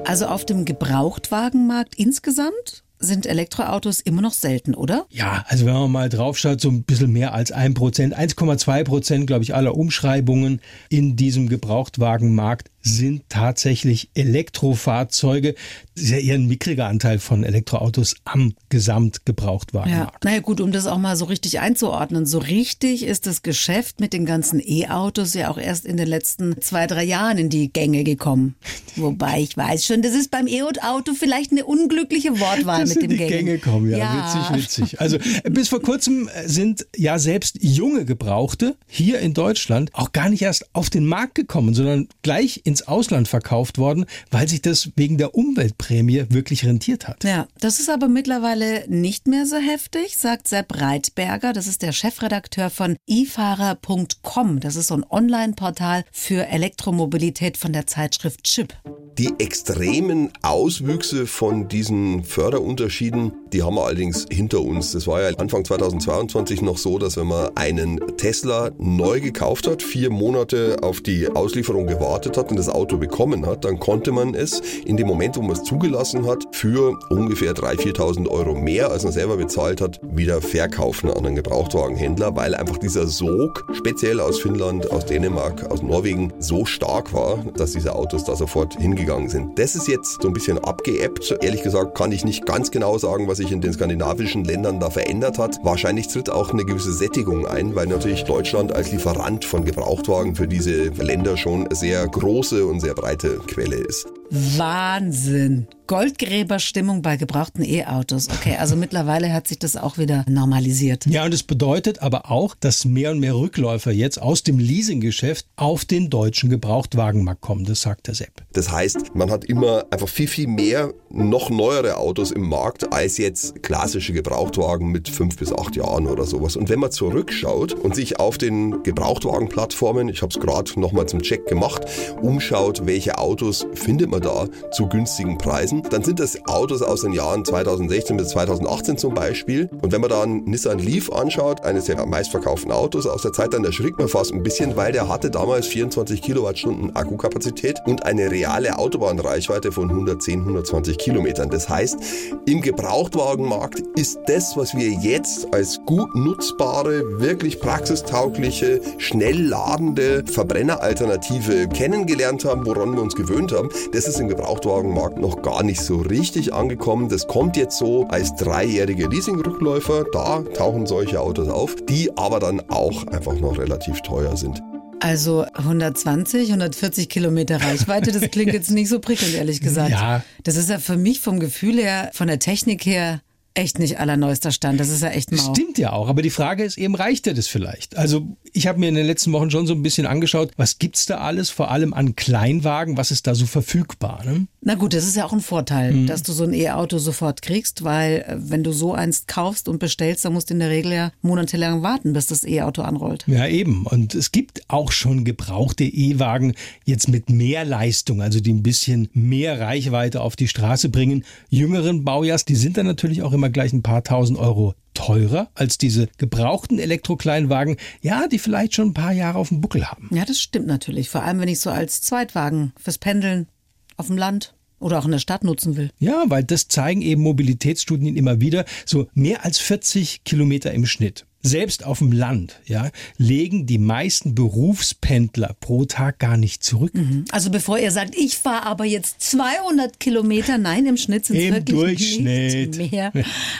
Also 0.05 0.25
auf 0.25 0.43
dem 0.43 0.65
Gebrauchtwagenmarkt 0.65 1.93
insgesamt 1.99 2.82
sind 3.03 3.25
Elektroautos 3.25 3.99
immer 3.99 4.21
noch 4.21 4.33
selten, 4.33 4.73
oder? 4.73 5.05
Ja, 5.09 5.45
also 5.47 5.65
wenn 5.65 5.73
man 5.73 5.91
mal 5.91 6.09
drauf 6.09 6.37
schaut, 6.37 6.61
so 6.61 6.69
ein 6.69 6.83
bisschen 6.83 7.11
mehr 7.11 7.33
als 7.33 7.51
ein 7.51 7.73
Prozent, 7.73 8.17
1,2 8.17 8.83
Prozent, 8.83 9.27
glaube 9.27 9.43
ich, 9.43 9.53
aller 9.53 9.75
Umschreibungen 9.75 10.61
in 10.89 11.15
diesem 11.15 11.49
Gebrauchtwagenmarkt 11.49 12.69
sind 12.83 13.23
tatsächlich 13.29 14.09
Elektrofahrzeuge. 14.13 15.55
Das 15.95 16.03
ist 16.05 16.09
ja 16.11 16.17
eher 16.17 16.35
ein 16.35 16.47
mickriger 16.47 16.87
Anteil 16.87 17.19
von 17.19 17.43
Elektroautos 17.43 18.15
am 18.25 18.53
Gesamtgebrauchtwagenmarkt. 18.69 20.23
Naja 20.23 20.39
gut, 20.39 20.59
um 20.61 20.71
das 20.71 20.85
auch 20.87 20.97
mal 20.97 21.15
so 21.15 21.25
richtig 21.25 21.59
einzuordnen. 21.59 22.25
So 22.25 22.39
richtig 22.39 23.03
ist 23.03 23.25
das 23.27 23.41
Geschäft 23.41 23.99
mit 23.99 24.11
den 24.13 24.25
ganzen 24.25 24.59
E-Autos 24.63 25.33
ja 25.33 25.49
auch 25.49 25.57
erst 25.57 25.85
in 25.85 25.97
den 25.97 26.07
letzten 26.07 26.61
zwei, 26.61 26.87
drei 26.87 27.03
Jahren 27.03 27.37
in 27.37 27.49
die 27.49 27.71
Gänge 27.71 28.03
gekommen. 28.03 28.55
Wobei 28.95 29.41
ich 29.41 29.55
weiß 29.55 29.85
schon, 29.85 30.01
das 30.01 30.13
ist 30.13 30.29
beim 30.31 30.47
E-Auto 30.47 31.13
vielleicht 31.13 31.51
eine 31.51 31.65
unglückliche 31.65 32.39
Wortwahl 32.39 32.81
Das 32.81 32.89
mit 32.95 33.03
in 33.03 33.09
dem 33.09 33.09
die 33.11 33.17
Gänge. 33.17 33.31
Gänge 33.43 33.57
kommen, 33.59 33.89
ja, 33.89 33.97
Ja. 33.97 34.49
witzig, 34.51 34.63
witzig. 34.87 35.01
Also 35.01 35.17
bis 35.49 35.69
vor 35.69 35.81
kurzem 35.81 36.27
äh, 36.27 36.47
sind 36.47 36.85
ja 36.95 37.17
selbst 37.19 37.57
junge 37.61 38.05
Gebrauchte 38.05 38.75
hier 38.87 39.19
in 39.19 39.33
Deutschland 39.33 39.89
auch 39.93 40.11
gar 40.11 40.29
nicht 40.29 40.41
erst 40.41 40.67
auf 40.73 40.89
den 40.89 41.05
Markt 41.05 41.35
gekommen, 41.35 41.73
sondern 41.73 42.07
gleich 42.23 42.61
ins 42.73 42.87
Ausland 42.87 43.27
verkauft 43.27 43.77
worden, 43.77 44.05
weil 44.31 44.47
sich 44.47 44.61
das 44.63 44.89
wegen 44.95 45.19
der 45.19 45.35
Umweltprämie 45.35 46.25
wirklich 46.29 46.65
rentiert 46.65 47.07
hat. 47.07 47.23
Ja, 47.23 47.47
das 47.59 47.79
ist 47.79 47.89
aber 47.89 48.07
mittlerweile 48.07 48.85
nicht 48.87 49.27
mehr 49.27 49.45
so 49.45 49.57
heftig, 49.57 50.17
sagt 50.17 50.47
Sepp 50.47 50.81
Reitberger. 50.81 51.53
Das 51.53 51.67
ist 51.67 51.83
der 51.83 51.91
Chefredakteur 51.91 52.71
von 52.71 52.95
ifahrer.com. 53.07 54.59
Das 54.59 54.75
ist 54.75 54.87
so 54.87 54.95
ein 54.95 55.05
Online-Portal 55.07 56.03
für 56.11 56.47
Elektromobilität 56.47 57.57
von 57.57 57.73
der 57.73 57.85
Zeitschrift 57.85 58.43
Chip. 58.43 58.73
Die 59.19 59.31
extremen 59.37 60.31
Auswüchse 60.41 61.27
von 61.27 61.67
diesen 61.67 62.23
Förderunterschieden, 62.23 63.31
die 63.53 63.61
haben 63.61 63.75
wir 63.75 63.85
allerdings 63.85 64.25
hinter 64.31 64.61
uns. 64.61 64.93
Das 64.93 65.05
war 65.05 65.21
ja 65.21 65.29
Anfang 65.37 65.63
2022 65.63 66.63
noch 66.63 66.79
so, 66.79 66.97
dass 66.97 67.15
wenn 67.15 67.27
man 67.27 67.51
einen 67.53 67.99
Tesla 68.17 68.71
neu 68.79 69.21
gekauft 69.21 69.67
hat, 69.67 69.83
vier 69.83 70.09
Monate 70.09 70.77
auf 70.81 71.01
die 71.01 71.29
Auslieferung 71.29 71.85
gewartet 71.85 72.37
hat 72.37 72.49
und 72.49 72.57
das 72.57 72.69
Auto 72.69 72.97
bekommen 72.97 73.45
hat, 73.45 73.65
dann 73.65 73.79
konnte 73.79 74.11
man 74.11 74.33
es 74.33 74.61
in 74.83 74.97
dem 74.97 75.05
Moment, 75.05 75.37
wo 75.37 75.43
man 75.43 75.51
es 75.51 75.63
zugelassen 75.63 76.25
hat, 76.25 76.47
für 76.51 76.97
ungefähr 77.11 77.53
3.000, 77.53 77.93
4.000 77.95 78.29
Euro 78.29 78.55
mehr, 78.55 78.89
als 78.89 79.03
man 79.03 79.13
selber 79.13 79.37
bezahlt 79.37 79.79
hat, 79.79 79.99
wieder 80.01 80.41
verkaufen 80.41 81.11
an 81.11 81.23
einen 81.23 81.35
Gebrauchtwagenhändler, 81.35 82.35
weil 82.35 82.55
einfach 82.55 82.79
dieser 82.79 83.05
Sog, 83.05 83.63
speziell 83.73 84.19
aus 84.19 84.39
Finnland, 84.39 84.89
aus 84.89 85.05
Dänemark, 85.05 85.69
aus 85.69 85.83
Norwegen, 85.83 86.33
so 86.39 86.65
stark 86.65 87.13
war, 87.13 87.45
dass 87.55 87.73
diese 87.73 87.93
Autos 87.93 88.23
da 88.23 88.35
sofort 88.35 88.73
hingegangen 88.73 89.02
sind. 89.29 89.59
Das 89.59 89.75
ist 89.75 89.87
jetzt 89.87 90.21
so 90.21 90.27
ein 90.27 90.33
bisschen 90.33 90.57
abgeebbt. 90.57 91.37
Ehrlich 91.41 91.63
gesagt 91.63 91.95
kann 91.97 92.11
ich 92.11 92.25
nicht 92.25 92.45
ganz 92.45 92.71
genau 92.71 92.97
sagen, 92.97 93.27
was 93.27 93.37
sich 93.37 93.51
in 93.51 93.61
den 93.61 93.73
skandinavischen 93.73 94.43
Ländern 94.43 94.79
da 94.79 94.89
verändert 94.89 95.37
hat. 95.37 95.59
Wahrscheinlich 95.63 96.07
tritt 96.07 96.29
auch 96.29 96.51
eine 96.51 96.65
gewisse 96.65 96.93
Sättigung 96.93 97.45
ein, 97.45 97.75
weil 97.75 97.87
natürlich 97.87 98.23
Deutschland 98.23 98.73
als 98.73 98.91
Lieferant 98.91 99.45
von 99.45 99.65
Gebrauchtwagen 99.65 100.35
für 100.35 100.47
diese 100.47 100.85
Länder 100.89 101.37
schon 101.37 101.65
eine 101.65 101.75
sehr 101.75 102.07
große 102.07 102.65
und 102.65 102.79
sehr 102.79 102.93
breite 102.93 103.39
Quelle 103.47 103.75
ist. 103.75 104.07
Wahnsinn. 104.33 105.67
Goldgräberstimmung 105.85 107.03
bei 107.03 107.17
gebrauchten 107.17 107.63
E-Autos. 107.63 108.29
Okay, 108.29 108.55
also 108.57 108.75
mittlerweile 108.75 109.31
hat 109.31 109.47
sich 109.47 109.59
das 109.59 109.75
auch 109.75 109.99
wieder 109.99 110.25
normalisiert. 110.27 111.05
Ja, 111.05 111.23
und 111.25 111.33
es 111.33 111.43
bedeutet 111.43 112.01
aber 112.01 112.31
auch, 112.31 112.55
dass 112.55 112.83
mehr 112.83 113.11
und 113.11 113.19
mehr 113.19 113.35
Rückläufer 113.35 113.91
jetzt 113.91 114.19
aus 114.19 114.41
dem 114.41 114.57
Leasinggeschäft 114.57 115.45
auf 115.55 115.85
den 115.85 116.09
deutschen 116.09 116.49
Gebrauchtwagenmarkt 116.49 117.41
kommen. 117.41 117.65
Das 117.65 117.81
sagt 117.81 118.07
der 118.07 118.15
Sepp. 118.15 118.41
Das 118.53 118.71
heißt, 118.71 119.13
man 119.13 119.29
hat 119.29 119.45
immer 119.45 119.85
einfach 119.91 120.09
viel, 120.09 120.27
viel 120.27 120.47
mehr 120.47 120.93
noch 121.13 121.51
neuere 121.51 121.97
Autos 121.97 122.31
im 122.31 122.49
Markt 122.49 122.91
als 122.91 123.19
jetzt 123.19 123.61
klassische 123.61 124.13
Gebrauchtwagen 124.13 124.91
mit 124.91 125.07
fünf 125.07 125.37
bis 125.37 125.53
acht 125.53 125.75
Jahren 125.75 126.07
oder 126.07 126.25
sowas. 126.25 126.55
Und 126.55 126.69
wenn 126.69 126.79
man 126.79 126.91
zurückschaut 126.91 127.73
und 127.73 127.93
sich 127.93 128.19
auf 128.19 128.39
den 128.39 128.81
Gebrauchtwagenplattformen, 128.81 130.09
ich 130.09 130.23
habe 130.23 130.33
es 130.33 130.39
gerade 130.39 130.79
nochmal 130.79 131.05
zum 131.05 131.21
Check 131.21 131.45
gemacht, 131.45 131.85
umschaut, 132.21 132.87
welche 132.87 133.19
Autos 133.19 133.67
findet 133.73 134.09
man 134.09 134.21
da 134.21 134.47
zu 134.71 134.89
günstigen 134.89 135.37
Preisen, 135.37 135.83
dann 135.83 136.03
sind 136.03 136.19
das 136.19 136.47
Autos 136.47 136.81
aus 136.81 137.01
den 137.01 137.13
Jahren 137.13 137.45
2016 137.45 138.17
bis 138.17 138.29
2018 138.29 138.97
zum 138.97 139.13
Beispiel. 139.13 139.69
Und 139.81 139.91
wenn 139.91 140.01
man 140.01 140.09
da 140.09 140.23
einen 140.23 140.45
Nissan 140.45 140.79
Leaf 140.79 141.11
anschaut, 141.11 141.63
eines 141.63 141.85
der 141.85 142.03
meistverkauften 142.07 142.71
Autos 142.71 143.05
aus 143.05 143.21
der 143.21 143.33
Zeit, 143.33 143.53
dann 143.53 143.63
erschrickt 143.63 143.99
man 143.99 144.07
fast 144.07 144.33
ein 144.33 144.41
bisschen, 144.41 144.75
weil 144.75 144.91
der 144.91 145.07
hatte 145.07 145.29
damals 145.29 145.67
24 145.67 146.23
Kilowattstunden 146.23 146.95
Akkukapazität 146.95 147.79
und 147.85 148.03
eine 148.03 148.31
reale 148.31 148.79
Autobahnreichweite 148.79 149.71
von 149.71 149.89
110, 149.89 150.39
120 150.39 151.02
Kilometern. 151.03 151.49
Das 151.49 151.69
heißt, 151.69 151.97
im 152.45 152.61
Gebrauchtwagenmarkt 152.61 153.83
ist 153.95 154.19
das, 154.25 154.55
was 154.55 154.73
wir 154.75 154.89
jetzt 154.89 155.53
als 155.53 155.79
gut 155.85 156.13
nutzbare, 156.15 157.19
wirklich 157.19 157.59
praxistaugliche, 157.59 158.81
schnell 158.97 159.39
ladende 159.41 160.23
Verbrenneralternative 160.25 161.67
kennengelernt 161.67 162.45
haben, 162.45 162.65
woran 162.65 162.93
wir 162.93 163.01
uns 163.01 163.15
gewöhnt 163.15 163.51
haben, 163.51 163.69
das 163.91 164.07
ist 164.07 164.19
im 164.19 164.27
Gebrauchtwagenmarkt 164.27 165.17
noch 165.17 165.41
gar 165.41 165.63
nicht 165.63 165.81
so 165.81 165.97
richtig 165.97 166.53
angekommen. 166.53 167.09
Das 167.09 167.27
kommt 167.27 167.57
jetzt 167.57 167.77
so 167.77 168.07
als 168.07 168.35
dreijährige 168.35 169.07
Leasingrückläufer. 169.07 170.05
Da 170.11 170.41
tauchen 170.53 170.85
solche 170.85 171.19
Autos 171.19 171.49
auf, 171.49 171.75
die 171.75 172.15
aber 172.17 172.39
dann 172.39 172.61
auch 172.69 173.07
einfach 173.07 173.35
noch 173.39 173.57
relativ 173.57 174.01
teuer 174.01 174.37
sind. 174.37 174.61
Also 175.03 175.45
120, 175.53 176.47
140 176.47 177.09
Kilometer 177.09 177.61
Reichweite, 177.61 178.13
das 178.13 178.31
klingt 178.31 178.53
jetzt 178.53 178.71
nicht 178.71 178.87
so 178.87 178.99
prickelnd, 178.99 179.35
ehrlich 179.35 179.59
gesagt. 179.59 179.91
Ja. 179.91 180.23
Das 180.43 180.55
ist 180.55 180.69
ja 180.69 180.79
für 180.79 180.95
mich 180.95 181.19
vom 181.19 181.41
Gefühl 181.41 181.75
her, 181.75 182.09
von 182.13 182.27
der 182.27 182.39
Technik 182.39 182.85
her, 182.85 183.19
echt 183.55 183.79
nicht 183.79 183.99
allerneuester 183.99 184.51
Stand. 184.51 184.79
Das 184.79 184.89
ist 184.89 185.01
ja 185.01 185.09
echt 185.09 185.31
mau. 185.31 185.53
Stimmt 185.53 185.77
ja 185.77 185.93
auch, 185.93 186.07
aber 186.07 186.21
die 186.21 186.29
Frage 186.29 186.63
ist 186.63 186.77
eben, 186.77 186.95
reicht 186.95 187.25
dir 187.25 187.33
das 187.33 187.47
vielleicht? 187.47 187.97
Also 187.97 188.35
ich 188.51 188.67
habe 188.67 188.79
mir 188.79 188.89
in 188.89 188.95
den 188.95 189.05
letzten 189.05 189.31
Wochen 189.33 189.51
schon 189.51 189.67
so 189.67 189.73
ein 189.73 189.83
bisschen 189.83 190.05
angeschaut, 190.05 190.51
was 190.57 190.79
gibt's 190.79 191.05
da 191.05 191.19
alles, 191.19 191.49
vor 191.49 191.71
allem 191.71 191.93
an 191.93 192.15
Kleinwagen, 192.15 192.97
was 192.97 193.11
ist 193.11 193.27
da 193.27 193.35
so 193.35 193.45
verfügbar? 193.45 194.23
Ne? 194.25 194.47
Na 194.61 194.75
gut, 194.75 194.93
das 194.93 195.05
ist 195.05 195.15
ja 195.15 195.25
auch 195.25 195.33
ein 195.33 195.41
Vorteil, 195.41 195.93
mhm. 195.93 196.07
dass 196.07 196.23
du 196.23 196.31
so 196.31 196.45
ein 196.45 196.53
E-Auto 196.53 196.97
sofort 196.97 197.41
kriegst, 197.41 197.83
weil 197.83 198.25
äh, 198.27 198.37
wenn 198.37 198.63
du 198.63 198.71
so 198.71 198.93
eins 198.93 199.27
kaufst 199.27 199.67
und 199.67 199.79
bestellst, 199.79 200.25
dann 200.25 200.33
musst 200.33 200.49
du 200.49 200.53
in 200.53 200.59
der 200.59 200.69
Regel 200.69 200.93
ja 200.93 201.11
monatelang 201.21 201.83
warten, 201.83 202.13
bis 202.13 202.27
das 202.27 202.43
E-Auto 202.45 202.81
anrollt. 202.81 203.25
Ja, 203.27 203.47
eben. 203.47 203.85
Und 203.85 204.15
es 204.15 204.31
gibt 204.31 204.63
auch 204.69 204.91
schon 204.91 205.25
gebrauchte 205.25 205.83
E-Wagen 205.83 206.53
jetzt 206.85 207.09
mit 207.09 207.29
mehr 207.29 207.65
Leistung, 207.65 208.21
also 208.21 208.39
die 208.39 208.53
ein 208.53 208.63
bisschen 208.63 209.09
mehr 209.13 209.59
Reichweite 209.59 210.21
auf 210.21 210.35
die 210.35 210.47
Straße 210.47 210.89
bringen. 210.89 211.25
Jüngeren 211.49 212.03
Baujahrs, 212.03 212.45
die 212.45 212.55
sind 212.55 212.77
dann 212.77 212.85
natürlich 212.85 213.21
auch 213.21 213.33
immer 213.43 213.49
gleich 213.49 213.73
ein 213.73 213.83
paar 213.83 214.05
tausend 214.05 214.39
Euro 214.39 214.73
teurer 214.93 215.49
als 215.53 215.77
diese 215.77 216.07
gebrauchten 216.17 216.79
Elektrokleinwagen, 216.79 217.75
ja, 218.01 218.29
die 218.29 218.39
vielleicht 218.39 218.73
schon 218.73 218.89
ein 218.89 218.93
paar 218.93 219.11
Jahre 219.11 219.37
auf 219.37 219.49
dem 219.49 219.59
Buckel 219.59 219.91
haben. 219.91 220.09
Ja, 220.13 220.23
das 220.23 220.39
stimmt 220.39 220.67
natürlich. 220.67 221.09
Vor 221.09 221.23
allem, 221.23 221.41
wenn 221.41 221.49
ich 221.49 221.59
so 221.59 221.69
als 221.69 222.01
Zweitwagen 222.01 222.71
fürs 222.81 222.99
Pendeln 222.99 223.49
auf 223.97 224.07
dem 224.07 224.17
Land 224.17 224.55
oder 224.79 224.97
auch 224.97 225.03
in 225.05 225.11
der 225.11 225.19
Stadt 225.19 225.43
nutzen 225.43 225.75
will. 225.75 225.89
Ja, 225.99 226.23
weil 226.27 226.45
das 226.45 226.69
zeigen 226.69 227.01
eben 227.01 227.21
Mobilitätsstudien 227.21 228.15
immer 228.15 228.39
wieder. 228.39 228.63
So 228.85 229.07
mehr 229.13 229.43
als 229.43 229.59
40 229.59 230.23
Kilometer 230.23 230.71
im 230.71 230.85
Schnitt. 230.85 231.25
Selbst 231.45 231.85
auf 231.85 231.99
dem 231.99 232.13
Land, 232.13 232.59
ja, 232.65 232.89
legen 233.17 233.65
die 233.65 233.77
meisten 233.77 234.33
Berufspendler 234.33 235.55
pro 235.59 235.83
Tag 235.83 236.19
gar 236.19 236.37
nicht 236.37 236.63
zurück. 236.63 236.93
Mhm. 236.93 237.25
Also 237.31 237.51
bevor 237.51 237.77
ihr 237.77 237.91
sagt, 237.91 238.15
ich 238.15 238.37
fahre 238.37 238.65
aber 238.65 238.85
jetzt 238.85 239.21
200 239.21 239.99
Kilometer, 239.99 240.57
nein, 240.57 240.85
im 240.85 240.95
Schnitt 240.95 241.25
sind 241.25 241.35
es 241.35 241.51
wirklich 241.51 241.75
Durchschnitt. 241.75 242.77
nicht 242.77 242.91
mehr 242.93 243.11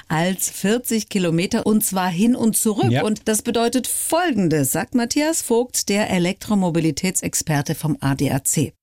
als 0.07 0.49
40 0.49 1.09
Kilometer 1.09 1.65
und 1.65 1.83
zwar 1.83 2.09
hin 2.09 2.35
und 2.35 2.55
zurück. 2.55 2.91
Ja. 2.91 3.03
Und 3.03 3.27
das 3.27 3.41
bedeutet 3.41 3.87
Folgendes, 3.87 4.71
sagt 4.71 4.95
Matthias 4.95 5.41
Vogt, 5.41 5.89
der 5.89 6.09
Elektromobilitätsexperte 6.09 7.75
vom 7.75 7.97
ADAC. 7.99 8.73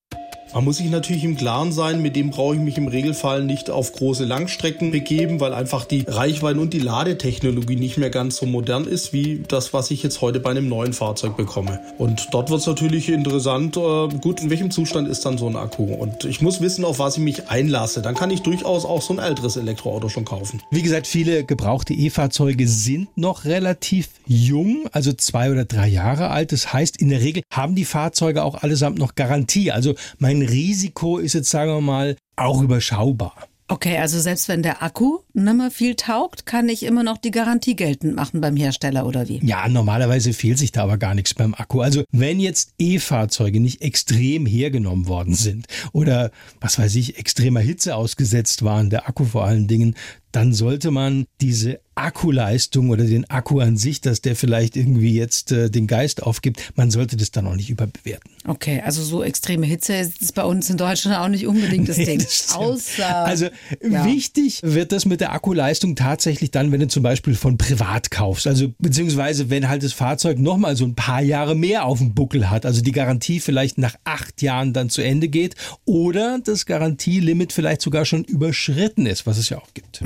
Man 0.52 0.64
muss 0.64 0.78
sich 0.78 0.90
natürlich 0.90 1.22
im 1.22 1.36
Klaren 1.36 1.70
sein, 1.70 2.02
mit 2.02 2.16
dem 2.16 2.30
brauche 2.30 2.56
ich 2.56 2.60
mich 2.60 2.76
im 2.76 2.88
Regelfall 2.88 3.44
nicht 3.44 3.70
auf 3.70 3.92
große 3.92 4.24
Langstrecken 4.24 4.90
begeben, 4.90 5.38
weil 5.38 5.54
einfach 5.54 5.84
die 5.84 6.04
Reichweiten 6.08 6.58
und 6.58 6.74
die 6.74 6.80
Ladetechnologie 6.80 7.76
nicht 7.76 7.98
mehr 7.98 8.10
ganz 8.10 8.36
so 8.36 8.46
modern 8.46 8.84
ist, 8.84 9.12
wie 9.12 9.44
das, 9.46 9.72
was 9.72 9.92
ich 9.92 10.02
jetzt 10.02 10.20
heute 10.20 10.40
bei 10.40 10.50
einem 10.50 10.68
neuen 10.68 10.92
Fahrzeug 10.92 11.36
bekomme. 11.36 11.78
Und 11.98 12.28
dort 12.32 12.50
wird 12.50 12.62
es 12.62 12.66
natürlich 12.66 13.10
interessant, 13.10 13.76
äh, 13.76 14.08
gut, 14.20 14.40
in 14.40 14.50
welchem 14.50 14.72
Zustand 14.72 15.06
ist 15.06 15.24
dann 15.24 15.38
so 15.38 15.46
ein 15.46 15.54
Akku? 15.54 15.84
Und 15.84 16.24
ich 16.24 16.40
muss 16.40 16.60
wissen, 16.60 16.84
auf 16.84 16.98
was 16.98 17.16
ich 17.16 17.22
mich 17.22 17.48
einlasse. 17.48 18.02
Dann 18.02 18.16
kann 18.16 18.32
ich 18.32 18.42
durchaus 18.42 18.84
auch 18.84 19.02
so 19.02 19.14
ein 19.14 19.20
älteres 19.20 19.56
Elektroauto 19.56 20.08
schon 20.08 20.24
kaufen. 20.24 20.60
Wie 20.72 20.82
gesagt, 20.82 21.06
viele 21.06 21.44
gebrauchte 21.44 21.94
E-Fahrzeuge 21.94 22.66
sind 22.66 23.16
noch 23.16 23.44
relativ 23.44 24.08
jung, 24.26 24.88
also 24.90 25.12
zwei 25.12 25.52
oder 25.52 25.64
drei 25.64 25.86
Jahre 25.86 26.30
alt. 26.30 26.50
Das 26.50 26.72
heißt, 26.72 26.96
in 26.96 27.08
der 27.10 27.20
Regel 27.20 27.44
haben 27.52 27.76
die 27.76 27.84
Fahrzeuge 27.84 28.42
auch 28.42 28.62
allesamt 28.62 28.98
noch 28.98 29.14
Garantie. 29.14 29.70
Also 29.70 29.94
mein 30.40 30.48
Risiko 30.48 31.18
ist 31.18 31.34
jetzt, 31.34 31.50
sagen 31.50 31.70
wir 31.70 31.80
mal, 31.80 32.16
auch 32.36 32.62
überschaubar. 32.62 33.34
Okay, 33.68 33.98
also 33.98 34.18
selbst 34.18 34.48
wenn 34.48 34.64
der 34.64 34.82
Akku 34.82 35.18
nicht 35.32 35.54
mehr 35.54 35.70
viel 35.70 35.94
taugt, 35.94 36.44
kann 36.44 36.68
ich 36.68 36.82
immer 36.82 37.04
noch 37.04 37.18
die 37.18 37.30
Garantie 37.30 37.76
geltend 37.76 38.16
machen 38.16 38.40
beim 38.40 38.56
Hersteller 38.56 39.06
oder 39.06 39.28
wie? 39.28 39.38
Ja, 39.46 39.68
normalerweise 39.68 40.32
fehlt 40.32 40.58
sich 40.58 40.72
da 40.72 40.82
aber 40.82 40.98
gar 40.98 41.14
nichts 41.14 41.34
beim 41.34 41.54
Akku. 41.54 41.80
Also 41.80 42.02
wenn 42.10 42.40
jetzt 42.40 42.72
E-Fahrzeuge 42.78 43.60
nicht 43.60 43.80
extrem 43.80 44.44
hergenommen 44.44 45.06
worden 45.06 45.34
sind 45.34 45.68
oder 45.92 46.32
was 46.60 46.80
weiß 46.80 46.96
ich, 46.96 47.16
extremer 47.16 47.60
Hitze 47.60 47.94
ausgesetzt 47.94 48.64
waren, 48.64 48.90
der 48.90 49.08
Akku 49.08 49.24
vor 49.24 49.44
allen 49.44 49.68
Dingen, 49.68 49.94
dann 50.32 50.52
sollte 50.52 50.90
man 50.90 51.26
diese 51.40 51.80
Akkuleistung 52.00 52.88
oder 52.88 53.04
den 53.04 53.28
Akku 53.28 53.60
an 53.60 53.76
sich, 53.76 54.00
dass 54.00 54.22
der 54.22 54.34
vielleicht 54.34 54.74
irgendwie 54.76 55.14
jetzt 55.14 55.52
äh, 55.52 55.70
den 55.70 55.86
Geist 55.86 56.22
aufgibt, 56.22 56.72
man 56.74 56.90
sollte 56.90 57.16
das 57.16 57.30
dann 57.30 57.46
auch 57.46 57.54
nicht 57.56 57.68
überbewerten. 57.68 58.30
Okay, 58.46 58.80
also 58.82 59.02
so 59.02 59.22
extreme 59.22 59.66
Hitze 59.66 59.94
ist 59.94 60.34
bei 60.34 60.44
uns 60.44 60.70
in 60.70 60.78
Deutschland 60.78 61.18
auch 61.18 61.28
nicht 61.28 61.46
unbedingt 61.46 61.88
das 61.88 61.96
Nee, 62.00 62.06
Ding. 62.06 62.18
das. 62.20 62.54
Außer 62.54 63.16
Also 63.26 63.48
ja. 63.86 64.06
wichtig 64.06 64.60
wird 64.62 64.92
das 64.92 65.04
mit 65.04 65.20
der 65.20 65.32
Akkuleistung 65.32 65.94
tatsächlich 65.94 66.50
dann, 66.50 66.72
wenn 66.72 66.80
du 66.80 66.88
zum 66.88 67.02
Beispiel 67.02 67.34
von 67.34 67.58
privat 67.58 68.10
kaufst. 68.10 68.46
Also 68.46 68.72
beziehungsweise 68.78 69.50
wenn 69.50 69.68
halt 69.68 69.82
das 69.82 69.92
Fahrzeug 69.92 70.38
nochmal 70.38 70.76
so 70.76 70.86
ein 70.86 70.94
paar 70.94 71.20
Jahre 71.20 71.54
mehr 71.54 71.84
auf 71.84 71.98
dem 71.98 72.14
Buckel 72.14 72.48
hat. 72.48 72.64
Also 72.64 72.80
die 72.80 72.92
Garantie 72.92 73.40
vielleicht 73.40 73.76
nach 73.76 73.96
acht 74.04 74.40
Jahren 74.40 74.72
dann 74.72 74.88
zu 74.88 75.02
Ende 75.02 75.28
geht 75.28 75.54
oder 75.84 76.38
das 76.42 76.64
Garantielimit 76.64 77.52
vielleicht 77.52 77.82
sogar 77.82 78.06
schon 78.06 78.24
überschritten 78.24 79.04
ist, 79.04 79.26
was 79.26 79.36
es 79.36 79.50
ja 79.50 79.58
auch 79.58 79.68
gibt. 79.74 80.00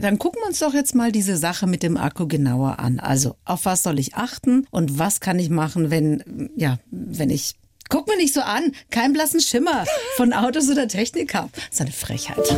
Dann 0.00 0.18
gucken 0.18 0.40
wir 0.42 0.48
uns 0.48 0.58
doch 0.58 0.74
jetzt 0.74 0.94
mal 0.94 1.12
diese 1.12 1.36
Sache 1.36 1.66
mit 1.66 1.82
dem 1.82 1.96
Akku 1.96 2.26
genauer 2.26 2.78
an. 2.78 3.00
Also, 3.00 3.36
auf 3.44 3.64
was 3.64 3.82
soll 3.82 3.98
ich 3.98 4.14
achten 4.14 4.66
und 4.70 4.98
was 4.98 5.20
kann 5.20 5.38
ich 5.38 5.50
machen, 5.50 5.90
wenn, 5.90 6.50
ja, 6.56 6.78
wenn 6.90 7.30
ich. 7.30 7.54
Guck 7.90 8.08
mir 8.08 8.16
nicht 8.16 8.32
so 8.32 8.40
an, 8.40 8.72
keinen 8.90 9.12
blassen 9.12 9.40
Schimmer 9.40 9.84
von 10.16 10.32
Autos 10.32 10.70
oder 10.70 10.88
Technik 10.88 11.34
habe. 11.34 11.50
Das 11.54 11.64
ist 11.72 11.80
eine 11.82 11.92
Frechheit. 11.92 12.56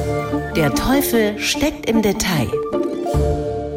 Der 0.55 0.73
Teufel 0.73 1.39
steckt 1.41 1.91
im 1.91 2.01
Detail. 2.01 2.49